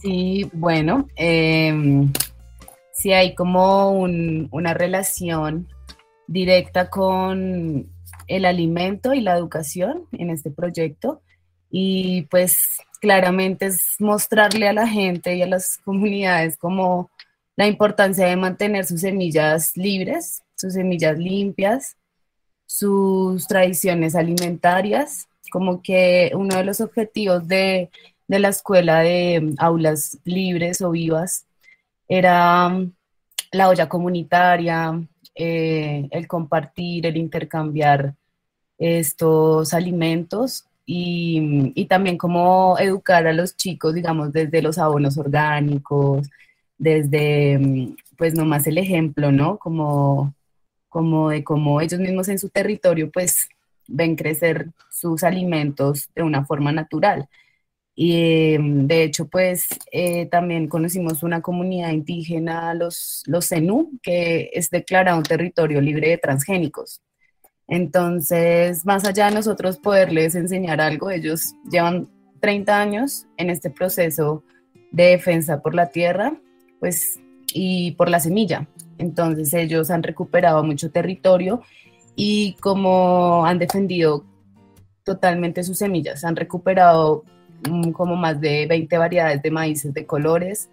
[0.00, 2.08] Sí, bueno, eh,
[2.94, 5.68] sí hay como una relación
[6.26, 7.86] directa con
[8.28, 11.20] el alimento y la educación en este proyecto
[11.70, 17.10] y pues claramente es mostrarle a la gente y a las comunidades como
[17.56, 21.96] la importancia de mantener sus semillas libres, sus semillas limpias,
[22.66, 27.90] sus tradiciones alimentarias, como que uno de los objetivos de,
[28.28, 31.44] la escuela de aulas libres o vivas
[32.08, 32.90] era um,
[33.50, 35.02] la olla comunitaria,
[35.34, 38.14] eh, el compartir, el intercambiar
[38.78, 46.28] estos alimentos y, y, también como educar a los chicos, digamos, desde los abonos orgánicos,
[46.82, 49.58] desde, mm, pues nomás el ejemplo, ¿no?
[49.58, 50.34] Como,
[50.88, 53.48] como de cómo ellos mismos en su territorio, pues
[53.86, 57.28] ven crecer sus alimentos de una forma natural.
[57.94, 64.50] Y em, de hecho, pues eh, también conocimos una comunidad indígena, los, los Zenú, que
[64.52, 67.00] es declarado un territorio libre de transgénicos.
[67.68, 72.08] Entonces, más allá de nosotros poderles enseñar algo, ellos llevan
[72.40, 74.42] 30 años en este proceso
[74.90, 76.34] de defensa por la tierra
[76.82, 77.20] pues,
[77.54, 78.66] y por la semilla.
[78.98, 81.62] Entonces ellos han recuperado mucho territorio
[82.16, 84.24] y como han defendido
[85.04, 87.22] totalmente sus semillas, han recuperado
[87.70, 90.70] mm, como más de 20 variedades de maíces de colores.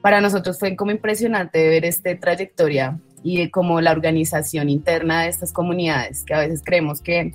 [0.00, 5.52] Para nosotros fue como impresionante ver esta trayectoria y como la organización interna de estas
[5.52, 7.34] comunidades, que a veces creemos que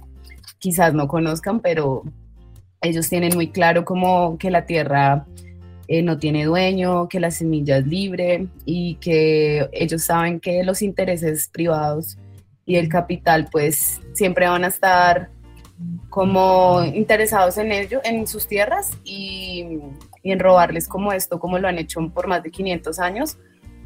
[0.58, 2.02] quizás no conozcan, pero
[2.82, 5.28] ellos tienen muy claro como que la tierra
[5.88, 10.82] eh, no tiene dueño, que la semilla es libre y que ellos saben que los
[10.82, 12.18] intereses privados
[12.66, 15.30] y el capital pues siempre van a estar
[16.10, 19.80] como interesados en ello, en sus tierras y,
[20.24, 23.38] y, en robarles como esto, como lo han hecho por más de 500 años,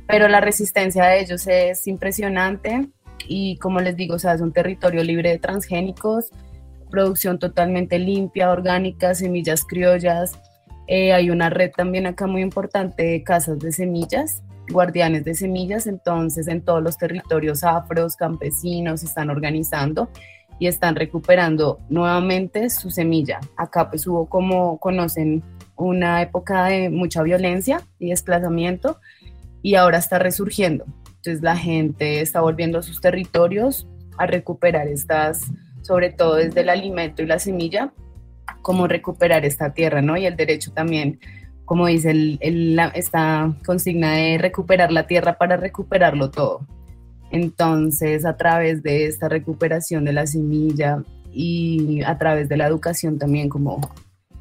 [0.07, 2.87] pero la resistencia de ellos es impresionante
[3.27, 6.31] y como les digo, es un territorio libre de transgénicos,
[6.89, 10.39] producción totalmente limpia, orgánica, semillas criollas,
[10.91, 15.85] eh, hay una red también acá muy importante de casas de semillas, guardianes de semillas,
[15.85, 20.09] entonces en todos los territorios afros, campesinos, están organizando
[20.57, 23.39] y están recuperando nuevamente su semilla.
[23.55, 25.43] Acá pues hubo como conocen
[25.75, 28.97] una época de mucha violencia y desplazamiento
[29.61, 30.85] y ahora está resurgiendo.
[31.17, 35.51] Entonces la gente está volviendo a sus territorios a recuperar estas,
[35.83, 37.93] sobre todo desde el alimento y la semilla,
[38.61, 40.17] cómo recuperar esta tierra, ¿no?
[40.17, 41.19] Y el derecho también,
[41.65, 46.65] como dice el, esta consigna de recuperar la tierra para recuperarlo todo.
[47.31, 53.19] Entonces, a través de esta recuperación de la semilla y a través de la educación
[53.19, 53.79] también, como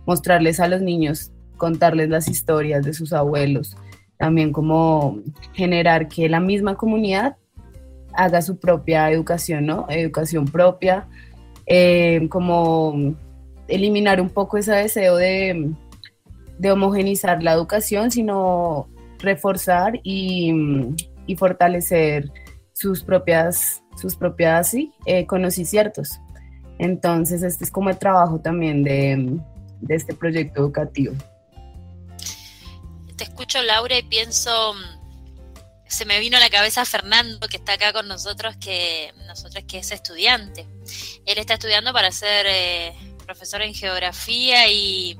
[0.06, 3.76] mostrarles a los niños, contarles las historias de sus abuelos,
[4.16, 5.18] también como
[5.52, 7.36] generar que la misma comunidad
[8.14, 9.86] haga su propia educación, ¿no?
[9.88, 11.06] Educación propia,
[11.66, 13.14] eh, como
[13.68, 15.70] eliminar un poco ese deseo de,
[16.58, 20.52] de la educación, sino reforzar y,
[21.26, 22.30] y fortalecer
[22.72, 26.18] sus propias, sus propias sí, eh, conocimientos.
[26.78, 29.38] Entonces, este es como el trabajo también de,
[29.80, 31.14] de este proyecto educativo.
[33.16, 34.74] Te escucho, Laura, y pienso,
[35.88, 39.78] se me vino a la cabeza Fernando, que está acá con nosotros, que nosotros que
[39.78, 40.68] es estudiante.
[41.26, 42.94] Él está estudiando para ser eh,
[43.28, 45.18] profesor en geografía y,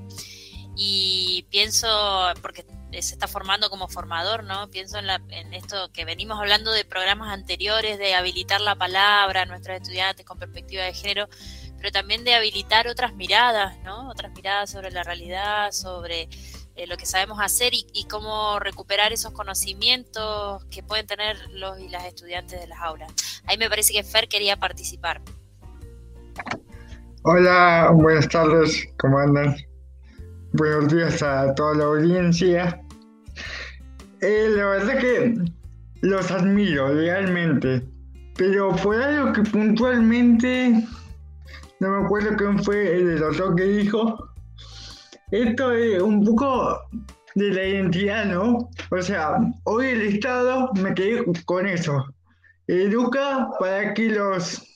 [0.74, 1.86] y pienso,
[2.40, 4.70] porque se está formando como formador, ¿no?
[4.70, 9.42] Pienso en, la, en esto que venimos hablando de programas anteriores, de habilitar la palabra
[9.42, 11.28] a nuestros estudiantes con perspectiva de género,
[11.76, 14.08] pero también de habilitar otras miradas, ¿no?
[14.08, 16.30] Otras miradas sobre la realidad, sobre
[16.76, 21.78] eh, lo que sabemos hacer y, y, cómo recuperar esos conocimientos que pueden tener los
[21.78, 23.12] y las estudiantes de las aulas.
[23.44, 25.20] Ahí me parece que Fer quería participar.
[27.30, 29.54] Hola, buenas tardes, ¿cómo andan?
[30.54, 32.80] Buenos días a toda la audiencia.
[34.22, 35.34] Eh, la verdad que
[36.00, 37.86] los admiro realmente,
[38.34, 40.82] pero por algo que puntualmente,
[41.80, 44.30] no me acuerdo quién fue el doctor que dijo,
[45.30, 46.80] esto es un poco
[47.34, 48.70] de la identidad, ¿no?
[48.90, 52.06] O sea, hoy el Estado me quedé con eso.
[52.68, 54.66] Educa para que los,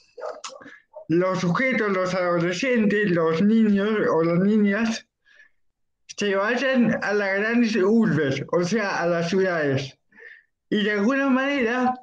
[1.18, 5.06] los sujetos, los adolescentes, los niños o las niñas
[6.16, 9.98] se vayan a las grandes urbes, o sea, a las ciudades.
[10.70, 11.94] Y de alguna manera,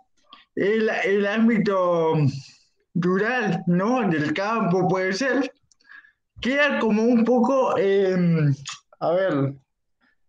[0.56, 2.16] el, el ámbito
[2.96, 4.08] rural, ¿no?
[4.10, 5.52] Del campo puede ser,
[6.42, 8.16] queda como un poco, eh,
[9.00, 9.54] a ver,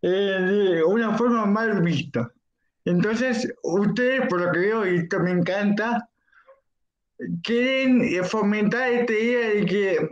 [0.03, 2.31] eh, de una forma mal vista.
[2.85, 6.10] Entonces, ustedes, por lo que veo, y esto me encanta,
[7.43, 10.09] quieren fomentar esta idea de que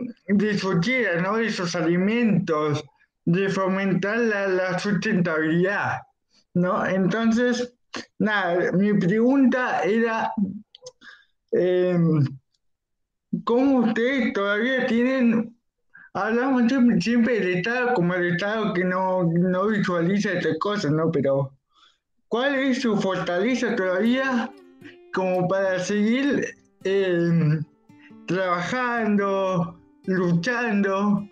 [0.81, 1.37] tierra, ¿no?
[1.37, 2.83] Esos alimentos,
[3.25, 5.99] de fomentar la, la, sustentabilidad,
[6.53, 6.85] ¿no?
[6.85, 7.73] Entonces,
[8.17, 10.31] nada, mi pregunta era,
[11.51, 11.99] eh,
[13.43, 15.55] ¿cómo ustedes todavía tienen,
[16.13, 21.11] hablamos siempre del Estado como el Estado que no, no visualiza estas cosas, ¿no?
[21.11, 21.53] Pero,
[22.27, 24.51] ¿cuál es su fortaleza todavía
[25.13, 26.58] como para seguir
[28.25, 31.27] trabajando, luchando,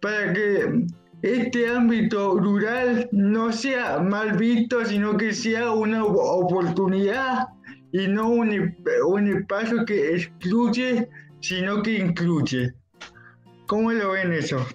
[0.00, 0.86] para que
[1.22, 7.48] este ámbito rural no sea mal visto, sino que sea una oportunidad
[7.92, 11.08] y no un espacio que excluye,
[11.40, 12.74] sino que incluye.
[13.66, 14.66] ¿Cómo lo ven eso?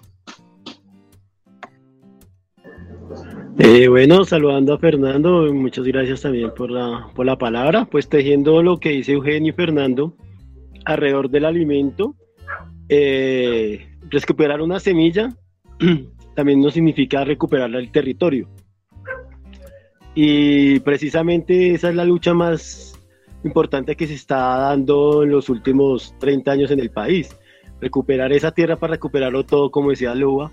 [3.62, 7.84] Eh, bueno, saludando a Fernando, muchas gracias también por la, por la palabra.
[7.84, 10.16] Pues tejiendo lo que dice Eugenio y Fernando
[10.86, 12.14] alrededor del alimento,
[12.88, 15.36] eh, recuperar una semilla
[16.34, 18.48] también no significa recuperar el territorio.
[20.14, 22.98] Y precisamente esa es la lucha más
[23.44, 27.36] importante que se está dando en los últimos 30 años en el país.
[27.78, 30.50] Recuperar esa tierra para recuperarlo todo, como decía Luba,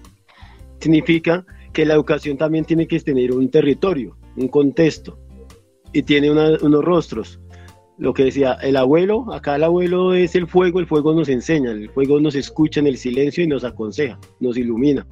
[0.81, 5.17] significa que la educación también tiene que tener un territorio, un contexto,
[5.93, 7.39] y tiene unos rostros.
[7.97, 11.71] Lo que decía el abuelo, acá el abuelo es el fuego, el fuego nos enseña,
[11.71, 15.07] el fuego nos escucha en el silencio y nos aconseja, nos ilumina.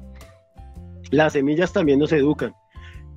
[1.10, 2.52] Las semillas también nos educan.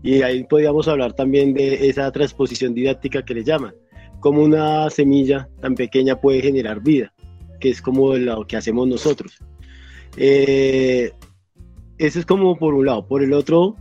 [0.01, 3.75] Y ahí podríamos hablar también de esa transposición didáctica que le llaman.
[4.21, 7.13] Cómo una semilla tan pequeña puede generar vida,
[7.59, 9.37] que es como lo que hacemos nosotros.
[10.17, 11.11] Eh,
[11.99, 13.05] eso es como por un lado.
[13.05, 13.75] Por el otro,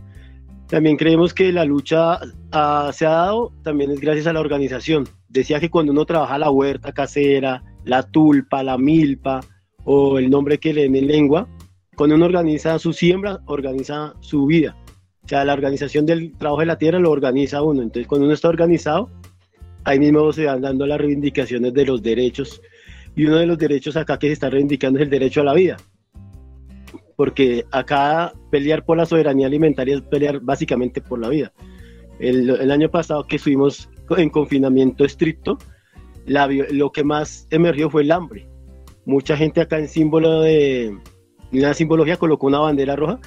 [0.67, 2.19] también creemos que la lucha
[2.51, 5.07] ah, se ha dado también es gracias a la organización.
[5.29, 9.39] Decía que cuando uno trabaja la huerta casera, la tulpa, la milpa
[9.85, 11.47] o el nombre que leen en lengua,
[11.95, 14.75] cuando uno organiza su siembra, organiza su vida.
[15.23, 17.81] O sea, la organización del trabajo de la tierra lo organiza uno.
[17.81, 19.09] Entonces, cuando uno está organizado,
[19.83, 22.61] ahí mismo se van dando las reivindicaciones de los derechos.
[23.15, 25.53] Y uno de los derechos acá que se está reivindicando es el derecho a la
[25.53, 25.77] vida.
[27.19, 31.51] Porque acá pelear por la soberanía alimentaria es pelear básicamente por la vida.
[32.17, 35.57] El, el año pasado que estuvimos en confinamiento estricto,
[36.25, 38.47] lo que más emergió fue el hambre.
[39.05, 40.97] Mucha gente acá en símbolo de,
[41.51, 43.19] la simbología colocó una bandera roja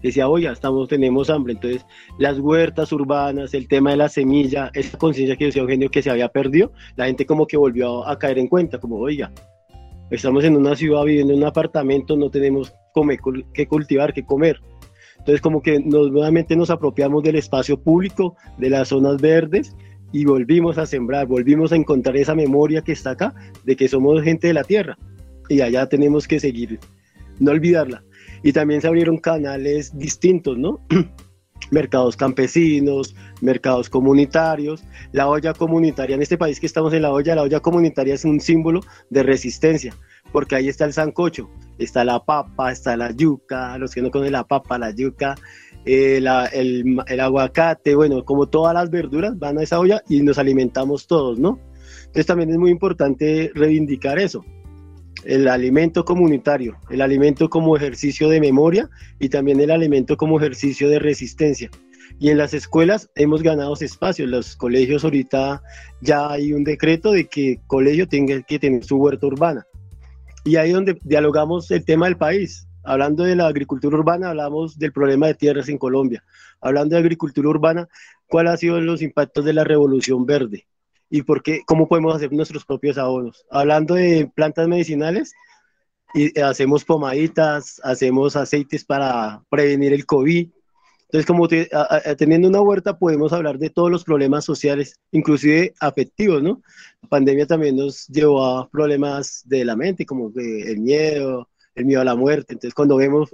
[0.00, 1.54] decía, oye, estamos, tenemos hambre.
[1.54, 1.84] Entonces,
[2.18, 6.10] las huertas urbanas, el tema de la semilla, esa conciencia que decía Eugenio que se
[6.10, 9.32] había perdido, la gente como que volvió a, caer en cuenta, como, oiga,
[10.10, 12.72] estamos en una ciudad viviendo en un apartamento, no tenemos
[13.54, 14.60] que cultivar, que comer.
[15.18, 19.76] Entonces, como que nuevamente nos apropiamos del espacio público, de las zonas verdes,
[20.12, 24.22] y volvimos a sembrar, volvimos a encontrar esa memoria que está acá, de que somos
[24.22, 24.98] gente de la tierra.
[25.48, 26.80] Y allá tenemos que seguir,
[27.38, 28.02] no olvidarla
[28.42, 30.80] y también se abrieron canales distintos, ¿no?
[31.70, 34.84] mercados campesinos, mercados comunitarios.
[35.12, 38.24] La olla comunitaria, en este país que estamos en la olla, la olla comunitaria es
[38.24, 39.94] un símbolo de resistencia,
[40.32, 44.32] porque ahí está el sancocho, está la papa, está la yuca, los que no conocen
[44.32, 45.34] la papa, la yuca,
[45.84, 50.38] eh, el, el, aguacate, bueno, como todas las verduras van a esa olla y nos
[50.38, 51.58] alimentamos todos, ¿no?
[52.00, 54.44] Entonces también es muy importante reivindicar eso
[55.24, 60.88] el alimento comunitario, el alimento como ejercicio de memoria y también el alimento como ejercicio
[60.88, 61.70] de resistencia.
[62.18, 64.28] Y en las escuelas hemos ganado espacios.
[64.28, 65.62] Los colegios ahorita
[66.00, 69.66] ya hay un decreto de que el colegio tenga que tener su huerta urbana.
[70.44, 72.66] Y ahí donde dialogamos el tema del país.
[72.82, 76.24] Hablando de la agricultura urbana, hablamos del problema de tierras en Colombia.
[76.60, 77.88] Hablando de agricultura urbana,
[78.26, 80.66] ¿cuáles han sido los impactos de la revolución verde?
[81.10, 83.44] Y por qué, cómo podemos hacer nuestros propios abonos.
[83.50, 85.32] Hablando de plantas medicinales,
[86.14, 90.48] y hacemos pomaditas, hacemos aceites para prevenir el COVID.
[91.02, 96.62] Entonces, como teniendo una huerta, podemos hablar de todos los problemas sociales, inclusive afectivos, ¿no?
[97.02, 102.00] La pandemia también nos llevó a problemas de la mente, como el miedo, el miedo
[102.00, 102.52] a la muerte.
[102.52, 103.30] Entonces, cuando vemos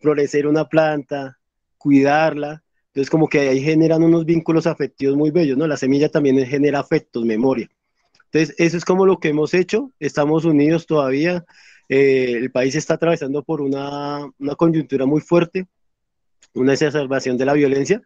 [0.00, 1.38] florecer una planta,
[1.78, 5.68] cuidarla, entonces, como que ahí generan unos vínculos afectivos muy bellos, ¿no?
[5.68, 7.68] La semilla también genera afectos, memoria.
[8.32, 9.92] Entonces, eso es como lo que hemos hecho.
[10.00, 11.44] Estamos unidos todavía.
[11.88, 15.68] Eh, el país está atravesando por una, una coyuntura muy fuerte,
[16.52, 18.02] una exacerbación de la violencia.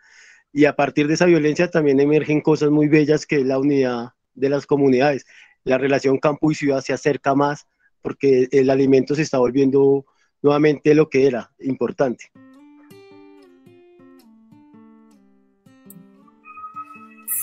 [0.52, 4.10] Y a partir de esa violencia también emergen cosas muy bellas que es la unidad
[4.34, 5.24] de las comunidades.
[5.64, 7.66] La relación campo y ciudad se acerca más
[8.02, 10.04] porque el alimento se está volviendo
[10.42, 12.30] nuevamente lo que era importante.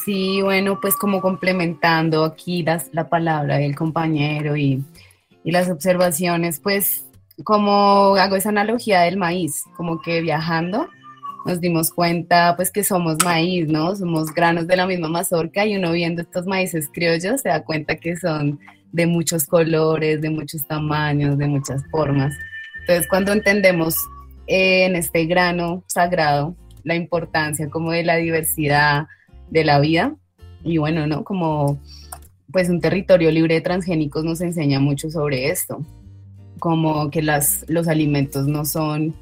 [0.06, 4.84] Sí, bueno, pues como complementando aquí la palabra del compañero y,
[5.44, 7.06] y las observaciones, pues
[7.44, 10.88] como hago esa analogía del maíz, como que viajando
[11.46, 13.96] nos dimos cuenta pues que somos maíz, ¿no?
[13.96, 17.96] Somos granos de la misma mazorca y uno viendo estos maíces criollos se da cuenta
[17.96, 18.60] que son
[18.92, 22.34] de muchos colores, de muchos tamaños, de muchas formas.
[22.82, 23.96] Entonces cuando entendemos
[24.48, 29.08] eh, en este grano sagrado la importancia como de la diversidad,
[29.52, 30.16] de la vida.
[30.64, 31.24] Y bueno, ¿no?
[31.24, 31.80] Como
[32.52, 35.86] pues un territorio libre de transgénicos nos enseña mucho sobre esto,
[36.60, 39.16] como que las, los alimentos no son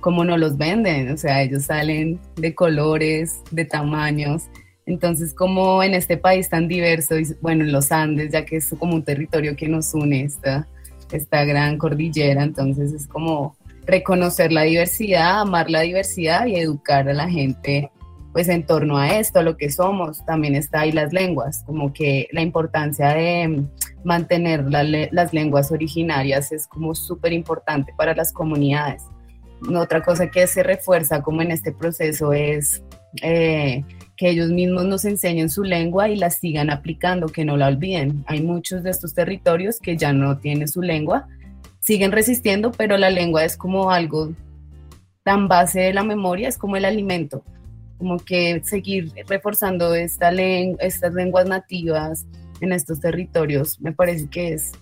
[0.00, 4.42] como no los venden, o sea, ellos salen de colores, de tamaños.
[4.84, 8.68] Entonces, como en este país tan diverso, y bueno, en los Andes, ya que es
[8.78, 10.68] como un territorio que nos une esta,
[11.10, 17.14] esta gran cordillera, entonces es como reconocer la diversidad, amar la diversidad y educar a
[17.14, 17.90] la gente
[18.34, 22.26] pues en torno a esto, lo que somos, también está ahí las lenguas, como que
[22.32, 23.62] la importancia de
[24.02, 29.04] mantener las lenguas originarias es como súper importante para las comunidades.
[29.72, 32.82] Otra cosa que se refuerza como en este proceso es
[33.22, 33.84] eh,
[34.16, 38.24] que ellos mismos nos enseñen su lengua y la sigan aplicando, que no la olviden.
[38.26, 41.28] Hay muchos de estos territorios que ya no tienen su lengua,
[41.78, 44.32] siguen resistiendo, pero la lengua es como algo
[45.22, 47.44] tan base de la memoria, es como el alimento
[48.04, 52.26] como que seguir reforzando esta estas lenguas nativas
[52.60, 54.72] en estos territorios, me parece que es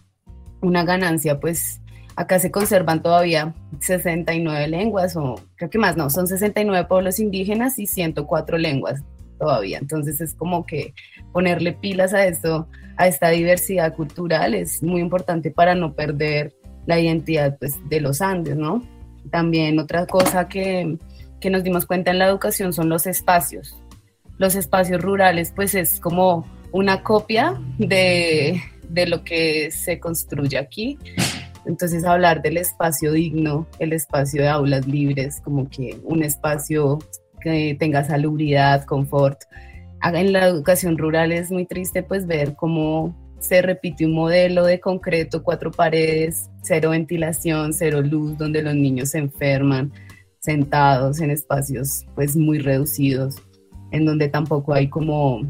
[0.61, 1.81] una ganancia, pues
[2.17, 7.79] acá se conservan todavía 69 lenguas, o creo que más, no, son 69 pueblos indígenas
[7.79, 9.05] y 104 lenguas
[9.39, 9.79] todavía.
[9.79, 10.93] Entonces es como que
[11.33, 16.53] ponerle pilas a esto, a esta diversidad cultural es muy importante para no perder
[16.87, 18.83] la identidad pues, de los Andes, ¿no?
[19.31, 20.99] También otra cosa que,
[21.43, 23.77] que nos dimos cuenta en la educación son los espacios.
[24.39, 30.99] Los espacios rurales, pues es como una copia de, de lo que se construye aquí.
[31.67, 36.99] Entonces hablar del espacio digno, el espacio de aulas libres, como que un espacio
[37.41, 39.43] que tenga salubridad, confort.
[40.03, 44.81] En la educación rural es muy triste pues ver cómo se repite un modelo de
[44.81, 49.93] concreto, cuatro paredes, cero ventilación, cero luz, donde los niños se enferman,
[50.43, 53.37] sentados en espacios pues muy reducidos,
[53.93, 55.41] en donde tampoco hay como,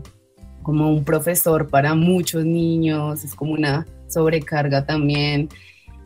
[0.63, 5.49] como un profesor para muchos niños, es como una sobrecarga también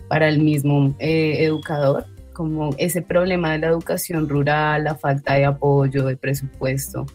[0.08, 5.46] para el mismo eh, educador, como ese problema de la educación rural, la falta de
[5.46, 7.06] apoyo, de presupuesto.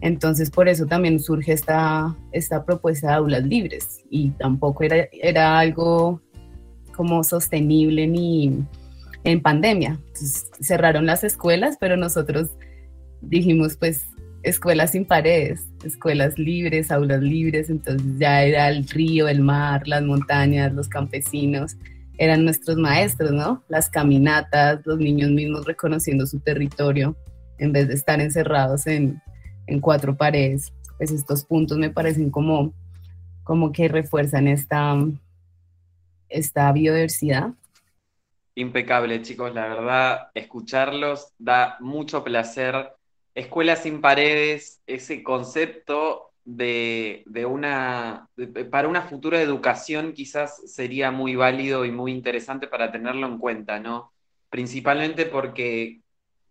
[0.00, 5.58] Entonces, por eso también surge esta, esta propuesta de aulas libres y tampoco era, era
[5.58, 6.20] algo
[6.96, 8.64] como sostenible ni
[9.24, 9.98] en pandemia.
[10.60, 12.50] cerraron las escuelas, pero nosotros
[13.20, 14.06] dijimos, pues,
[14.42, 20.02] escuelas sin paredes, escuelas libres, aulas libres, entonces ya era el río, el mar, las
[20.02, 21.76] montañas, los campesinos,
[22.18, 23.62] eran nuestros maestros, ¿no?
[23.68, 27.16] Las caminatas, los niños mismos reconociendo su territorio
[27.58, 29.20] en vez de estar encerrados en,
[29.66, 30.72] en cuatro paredes.
[30.98, 32.72] Pues estos puntos me parecen como,
[33.44, 34.96] como que refuerzan esta,
[36.28, 37.52] esta biodiversidad.
[38.54, 42.92] Impecable, chicos, la verdad, escucharlos da mucho placer.
[43.34, 48.28] Escuelas sin paredes, ese concepto de, de una,
[48.70, 53.80] para una futura educación quizás sería muy válido y muy interesante para tenerlo en cuenta,
[53.80, 54.12] ¿no?
[54.50, 56.02] Principalmente porque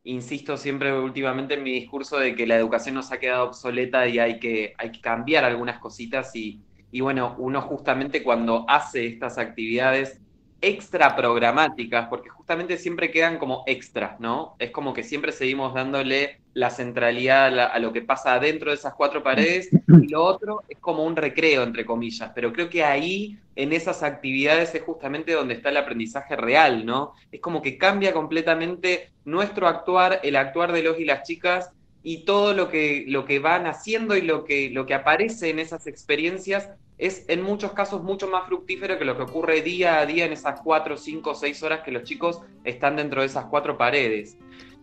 [0.04, 4.18] insisto siempre últimamente en mi discurso de que la educación nos ha quedado obsoleta y
[4.18, 9.38] hay que, hay que cambiar algunas cositas y, y bueno, uno justamente cuando hace estas
[9.38, 10.20] actividades
[10.62, 14.56] extra programáticas, porque justamente siempre quedan como extras, ¿no?
[14.60, 18.94] Es como que siempre seguimos dándole la centralidad a, lo que pasa adentro de esas
[18.94, 23.40] cuatro paredes y lo otro es como un recreo, entre comillas, pero creo que ahí,
[23.56, 27.14] en esas actividades, es justamente donde está el aprendizaje real, ¿no?
[27.32, 31.72] Es como que cambia completamente nuestro actuar, el actuar de los y las chicas
[32.04, 35.60] y todo lo que, lo que van haciendo y lo que, lo que aparece en
[35.60, 36.70] esas experiencias
[37.02, 40.34] es en muchos casos mucho más fructífero que lo que ocurre día a día en
[40.34, 44.38] esas cuatro, cinco, seis horas que los chicos están dentro de esas cuatro paredes.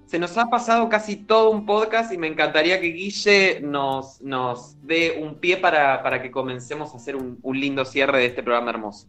[0.05, 4.75] Se nos ha pasado casi todo un podcast y me encantaría que Guille nos, nos
[4.85, 8.71] dé un pie para, para que comencemos a hacer un, lindo cierre de este programa
[8.71, 9.07] hermoso.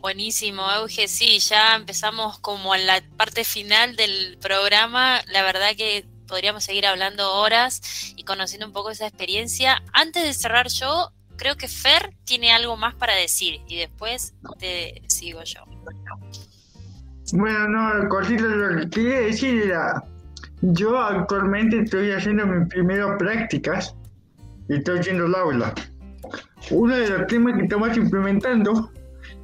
[0.00, 1.08] Buenísimo, Euge.
[1.08, 5.20] Sí, ya empezamos como en la parte final del programa.
[5.26, 9.82] La verdad que podríamos seguir hablando horas y conociendo un poco esa experiencia.
[9.92, 15.02] Antes de cerrar yo, creo que Fer tiene algo más para decir y después te
[15.06, 15.60] sigo yo.
[17.32, 20.04] Bueno, no, cosita, lo que quería decir era,
[20.62, 23.94] yo actualmente estoy haciendo mis primeras prácticas
[24.68, 25.74] y estoy haciendo el aula.
[26.70, 28.90] Uno de los temas que estamos implementando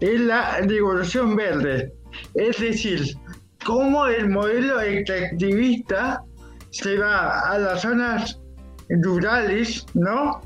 [0.01, 1.93] es la regulación verde,
[2.35, 3.17] es decir,
[3.65, 6.25] cómo el modelo extractivista
[6.71, 8.41] se va a las zonas
[8.89, 10.41] rurales, ¿no?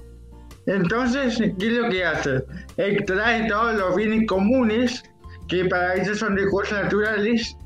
[0.66, 2.44] Entonces, ¿qué es lo que hace?
[2.76, 5.02] Extrae todos los bienes comunes,
[5.48, 7.56] que para ellos son recursos naturales.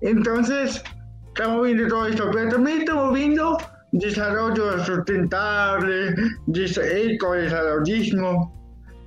[0.00, 0.82] Entonces,
[1.28, 3.58] estamos viendo todo esto, pero también estamos viendo
[3.92, 6.14] desarrollo sustentable,
[6.52, 8.52] ecodesarrollismo.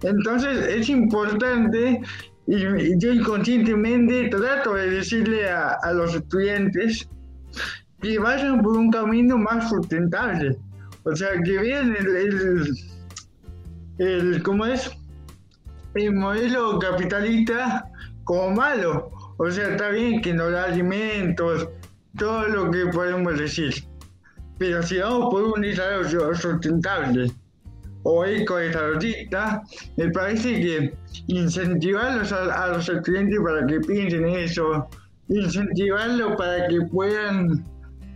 [0.03, 2.01] Entonces, es importante
[2.47, 7.07] y yo inconscientemente trato de decirle a, a los estudiantes
[8.01, 10.57] que vayan por un camino más sustentable
[11.03, 12.75] o sea, que vean el,
[13.97, 14.91] el, ¿cómo es?
[15.95, 17.85] El modelo capitalista
[18.23, 19.11] como malo.
[19.37, 21.67] O sea, está bien que nos da alimentos,
[22.17, 23.73] todo lo que podemos decir.
[24.59, 27.31] Pero si vamos por un desarrollo sustentable
[28.03, 29.63] o eco-desarrollista,
[29.97, 30.93] me parece que
[31.27, 34.87] incentivarlos a, a, los estudiantes para que piensen eso,
[35.29, 37.63] incentivarlos para que puedan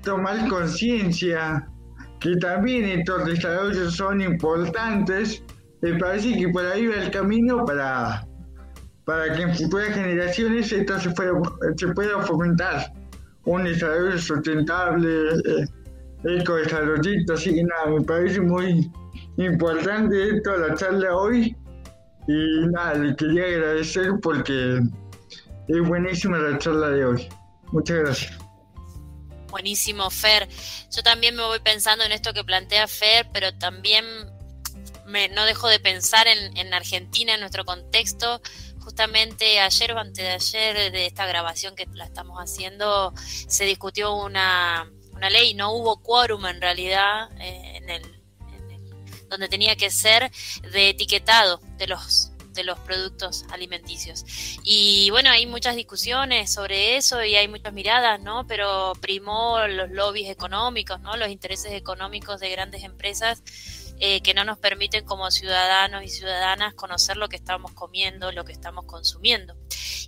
[0.03, 1.67] tomar conciencia
[2.25, 5.43] que también estos desarrollos son importantes,
[5.81, 8.25] me parece que por ahí va el camino para,
[9.05, 11.33] para que en futuras generaciones esto se pueda,
[11.77, 12.91] se pueda fomentar.
[13.43, 15.07] Un desarrollo sustentable,
[15.45, 16.43] eh,
[17.31, 18.91] así que nada, me parece muy
[19.37, 21.55] importante esto, la charla hoy.
[22.27, 24.81] Y nada, le quería agradecer porque
[25.67, 27.29] es buenísima la charla de hoy.
[27.71, 28.44] Muchas gracias.
[29.55, 30.49] Buenísimo, Fer.
[30.91, 34.03] Yo también me voy pensando en esto que plantea Fer, pero también
[35.05, 38.41] me, no dejo de pensar en, Argentina, en nuestro contexto.
[38.79, 43.13] Justamente ayer o antes de ayer de esta grabación que la estamos haciendo,
[43.47, 48.03] se discutió una, una ley, no hubo quórum en realidad eh, en, el,
[48.51, 50.33] en el, donde tenía que ser
[50.69, 54.25] de etiquetado de los de los productos alimenticios.
[54.63, 58.47] Y bueno, hay muchas discusiones sobre eso y hay muchas miradas, ¿no?
[58.47, 61.15] Pero primó los lobbies económicos, ¿no?
[61.17, 63.43] Los intereses económicos de grandes empresas
[63.99, 68.43] eh, que no nos permiten como ciudadanos y ciudadanas conocer lo que estamos comiendo, lo
[68.43, 69.55] que estamos consumiendo.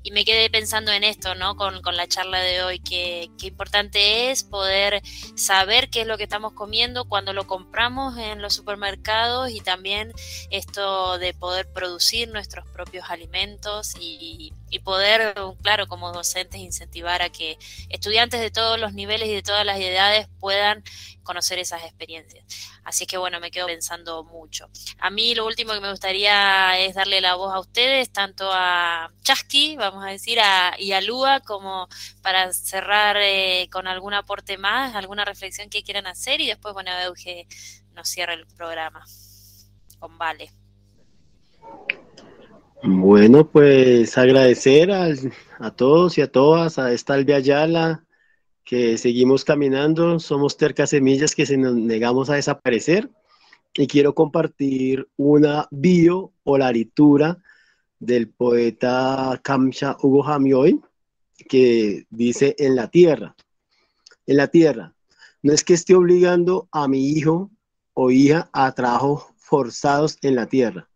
[0.04, 1.56] y me quedé pensando en esto, ¿no?
[1.56, 5.02] Con, con la charla de hoy, que, que, importante es poder
[5.36, 10.12] saber qué es lo que estamos comiendo cuando lo compramos en los supermercados y también
[10.50, 17.30] esto de poder producir nuestros propios alimentos y, y poder, claro, como docentes, incentivar a
[17.30, 17.58] que
[17.90, 20.84] estudiantes de todos los niveles y de todas las edades puedan
[21.24, 22.46] conocer esas experiencias.
[22.84, 24.70] Así que bueno, me quedo pensando mucho.
[25.00, 29.12] A mí lo último que me gustaría es darle la voz a ustedes, tanto a
[29.24, 31.90] Chasqui, vamos a decir, a, y a Lua, como
[32.22, 36.92] para cerrar eh, con algún aporte más, alguna reflexión que quieran hacer y después, bueno,
[37.02, 37.48] Euge
[37.94, 39.06] nos cierra el programa
[40.00, 40.52] con Vale.
[42.90, 47.42] Bueno, pues agradecer a todos y a todas, a esta Albia
[48.64, 53.10] que seguimos caminando, somos tercas semillas que se nos negamos a desaparecer.
[53.74, 56.72] Y quiero compartir una bio o la
[58.00, 60.80] del poeta Kamcha Hugo Jamioy,
[61.50, 63.36] que dice en la tierra,
[64.26, 64.96] en la tierra,
[65.44, 67.52] no es que esté obligando a mi hijo
[67.94, 70.87] o hija a trabajos forzados en la tierra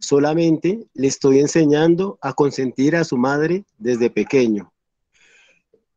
[0.00, 4.72] Solamente le estoy enseñando a consentir a su madre desde pequeño.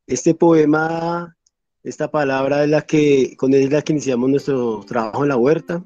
[0.06, 1.36] Este poema,
[1.84, 5.84] esta palabra es la que, con es la que iniciamos nuestro trabajo en la huerta.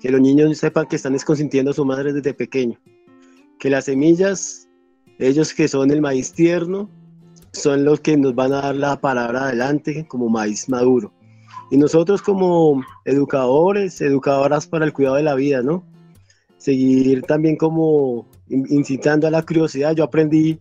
[0.00, 2.78] Que los niños sepan que están consintiendo a su madre desde pequeño.
[3.58, 4.68] Que las semillas,
[5.18, 6.88] ellos que son el maíz tierno,
[7.52, 11.12] son los que nos van a dar la palabra adelante como maíz maduro.
[11.72, 15.84] Y nosotros como educadores, educadoras para el cuidado de la vida, ¿no?
[16.58, 19.94] Seguir también como incitando a la curiosidad.
[19.94, 20.60] Yo aprendí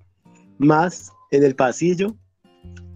[0.58, 2.16] más en el pasillo,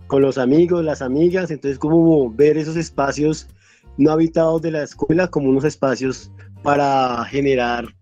[0.08, 3.48] con los amigos, las amigas, entonces como ver esos espacios
[3.98, 6.32] no habitados de la escuela como unos espacios
[6.64, 7.96] para generar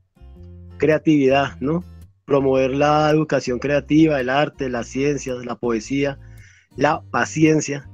[0.78, 1.84] creatividad, ¿no?
[2.26, 6.20] Promover la educación creativa, el arte, las ciencias, la poesía,
[6.76, 7.90] la paciencia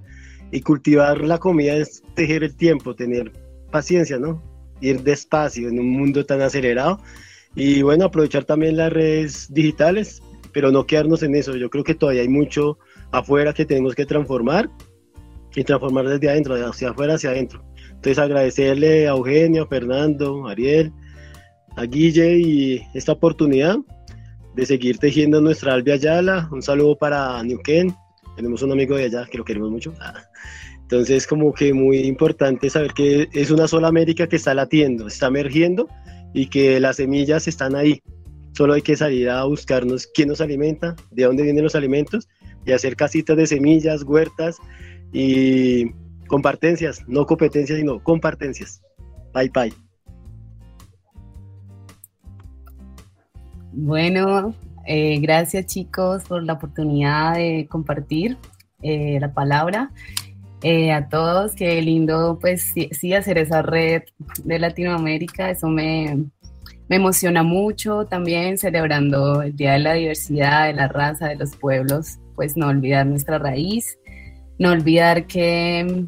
[0.51, 3.31] y cultivar la comida es tejer el tiempo, tener
[3.71, 4.41] paciencia, ¿no?
[4.85, 6.99] Ir despacio en un mundo tan acelerado
[7.55, 10.21] y bueno, aprovechar también las redes digitales,
[10.51, 11.55] pero no quedarnos en eso.
[11.55, 12.77] Yo creo que todavía hay mucho
[13.11, 14.69] afuera que tenemos que transformar
[15.55, 17.63] y transformar desde adentro, de hacia afuera hacia adentro.
[17.89, 20.91] Entonces agradecerle a Eugenio, Fernando, Ariel,
[21.77, 23.77] a Guille y esta oportunidad
[24.53, 26.49] de seguir tejiendo nuestra Albia Ayala.
[26.51, 27.95] Un saludo para Neuquén.
[28.35, 29.93] Tenemos un amigo de allá que lo queremos mucho.
[30.85, 35.27] Entonces, como que muy importante saber que es una sola América que está latiendo, está
[35.27, 35.89] emergiendo
[36.31, 38.03] y que las semillas están ahí.
[38.53, 42.29] Solo hay que salir a buscarnos quién nos alimenta, de dónde vienen los alimentos
[42.65, 44.57] y hacer casitas de semillas, huertas
[45.11, 45.89] y
[46.27, 48.83] compartencias, no competencias, sino compartencias.
[49.33, 49.73] Bye bye.
[53.71, 54.53] Bueno,
[54.85, 58.37] eh, gracias chicos por la oportunidad de compartir
[58.83, 59.91] eh, la palabra.
[60.67, 64.01] Eh, a todos, qué lindo pues sí, hacer esa red
[64.43, 66.25] de Latinoamérica, eso me,
[66.89, 71.55] me, emociona mucho también celebrando el Día de la Diversidad, de la Raza, de los
[71.55, 73.99] Pueblos, pues no olvidar nuestra raíz,
[74.57, 76.07] no olvidar que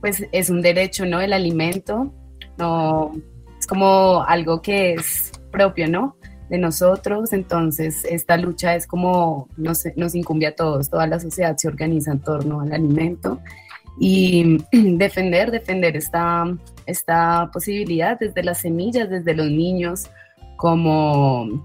[0.00, 1.20] pues es un derecho, ¿no?
[1.20, 2.10] El alimento,
[2.56, 3.12] no,
[3.58, 6.16] es como algo que es propio, ¿no?
[6.48, 11.54] De nosotros, entonces esta lucha es como nos, nos incumbe a todos, toda la sociedad
[11.58, 13.38] se organiza en torno al alimento
[13.98, 16.44] y defender, defender esta,
[16.86, 20.10] esta posibilidad desde las semillas, desde los niños,
[20.56, 21.64] como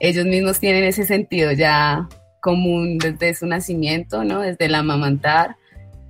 [0.00, 2.08] ellos mismos tienen ese sentido ya
[2.40, 4.40] común desde su nacimiento, ¿no?
[4.40, 5.56] Desde el amamantar,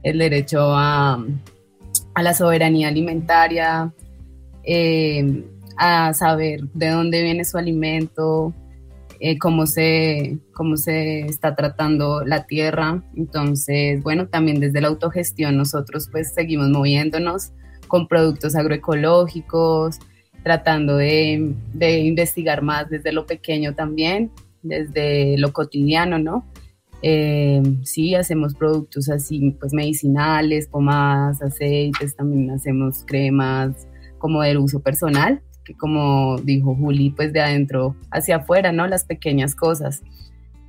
[0.02, 1.24] el derecho a,
[2.14, 3.92] a la soberanía alimentaria,
[4.64, 5.44] eh,
[5.76, 8.52] a saber de dónde viene su alimento,
[9.20, 13.02] eh, cómo, se, cómo se está tratando la tierra.
[13.16, 17.52] Entonces, bueno, también desde la autogestión nosotros pues seguimos moviéndonos
[17.88, 19.98] con productos agroecológicos,
[20.44, 24.30] tratando de, de investigar más desde lo pequeño también,
[24.62, 26.46] desde lo cotidiano, ¿no?
[27.02, 33.86] Eh, sí, hacemos productos así, pues medicinales, pomadas, aceites, también hacemos cremas
[34.18, 35.42] como del uso personal
[35.74, 38.86] como dijo Juli, pues de adentro hacia afuera, ¿no?
[38.86, 40.02] Las pequeñas cosas,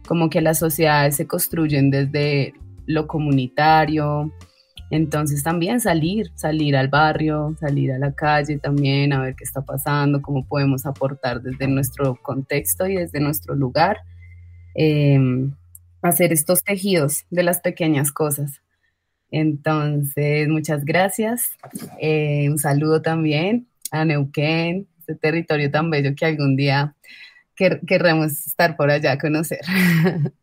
[0.08, 2.54] como que las sociedades se construyen desde
[2.86, 4.32] lo comunitario,
[4.92, 9.62] entonces también salir, salir al barrio, salir a la calle también, a ver qué está
[9.62, 13.98] pasando, cómo podemos aportar desde nuestro contexto y desde nuestro lugar,
[14.74, 15.54] em,
[16.02, 18.62] hacer estos tejidos de las pequeñas cosas.
[19.32, 21.52] Entonces, muchas gracias.
[22.02, 26.96] Eh, un saludo también a Neuquén, este territorio tan bello que algún día
[27.56, 29.60] querremos estar por allá a conocer.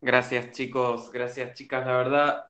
[0.00, 2.44] Gracias chicos, gracias chicas, la verdad,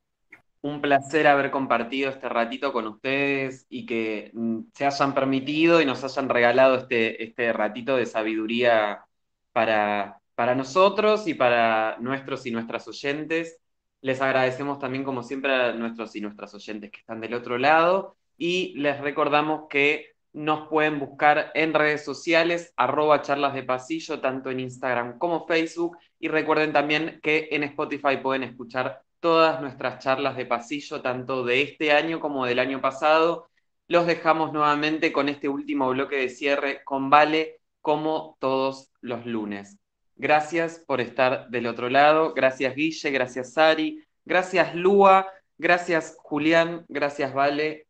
[0.60, 5.86] un placer haber compartido este ratito con ustedes y que mm, se hayan permitido y
[5.86, 9.04] nos hayan regalado este, este ratito de sabiduría
[9.52, 13.60] para, para nosotros y para nuestros y nuestras oyentes.
[14.00, 18.16] Les agradecemos también, como siempre, a nuestros y nuestras oyentes que están del otro lado
[18.36, 24.50] y les recordamos que nos pueden buscar en redes sociales, arroba charlas de pasillo, tanto
[24.50, 25.96] en Instagram como Facebook.
[26.18, 31.62] Y recuerden también que en Spotify pueden escuchar todas nuestras charlas de pasillo, tanto de
[31.62, 33.48] este año como del año pasado.
[33.86, 39.78] Los dejamos nuevamente con este último bloque de cierre con Vale, como todos los lunes.
[40.16, 42.34] Gracias por estar del otro lado.
[42.34, 45.28] Gracias Guille, gracias Sari, gracias Lua,
[45.58, 47.86] gracias Julián, gracias Vale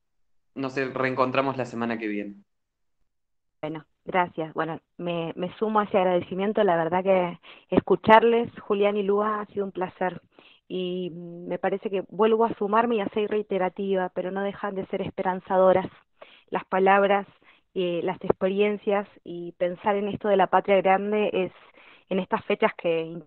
[0.54, 2.36] nos reencontramos la semana que viene.
[3.60, 4.52] Bueno, gracias.
[4.52, 6.62] Bueno, me, me sumo a ese agradecimiento.
[6.64, 7.38] La verdad que
[7.70, 10.20] escucharles, Julián y Lua, ha sido un placer.
[10.68, 14.86] Y me parece que vuelvo a sumarme y a ser reiterativa, pero no dejan de
[14.86, 15.86] ser esperanzadoras.
[16.50, 17.26] Las palabras,
[17.74, 21.52] eh, las experiencias y pensar en esto de la patria grande es,
[22.10, 23.22] en estas fechas que,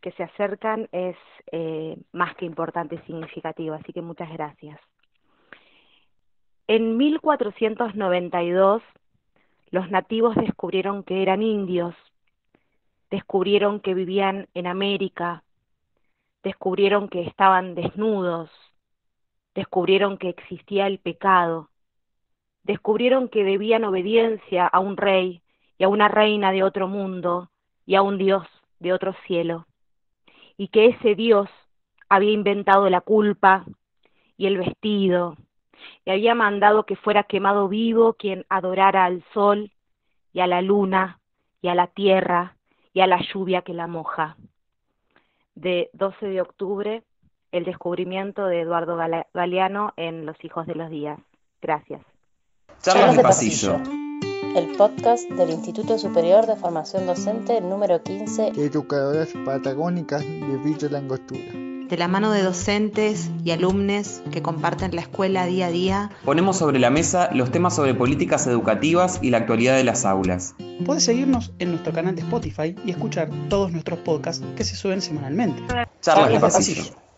[0.00, 1.16] que se acercan, es
[1.52, 3.74] eh, más que importante y significativo.
[3.74, 4.80] Así que muchas gracias.
[6.72, 8.80] En 1492
[9.72, 11.96] los nativos descubrieron que eran indios,
[13.10, 15.42] descubrieron que vivían en América,
[16.44, 18.50] descubrieron que estaban desnudos,
[19.52, 21.70] descubrieron que existía el pecado,
[22.62, 25.42] descubrieron que debían obediencia a un rey
[25.76, 27.50] y a una reina de otro mundo
[27.84, 28.46] y a un dios
[28.78, 29.66] de otro cielo,
[30.56, 31.50] y que ese dios
[32.08, 33.64] había inventado la culpa
[34.36, 35.36] y el vestido
[36.04, 39.72] y había mandado que fuera quemado vivo quien adorara al sol
[40.32, 41.20] y a la luna
[41.62, 42.56] y a la tierra
[42.92, 44.36] y a la lluvia que la moja.
[45.54, 47.02] De 12 de octubre,
[47.52, 48.96] el descubrimiento de Eduardo
[49.34, 51.18] Galeano en Los Hijos de los Días.
[51.60, 52.02] Gracias.
[52.82, 53.76] Charlas de pasillo.
[54.54, 58.48] El podcast del Instituto Superior de Formación Docente número 15.
[58.56, 65.00] Educadoras patagónicas de Villa Langostura de la mano de docentes y alumnos que comparten la
[65.00, 66.10] escuela día a día.
[66.24, 70.54] Ponemos sobre la mesa los temas sobre políticas educativas y la actualidad de las aulas.
[70.86, 75.02] Puedes seguirnos en nuestro canal de Spotify y escuchar todos nuestros podcasts que se suben
[75.02, 75.62] semanalmente.
[76.00, 77.09] Charlas de pasillo.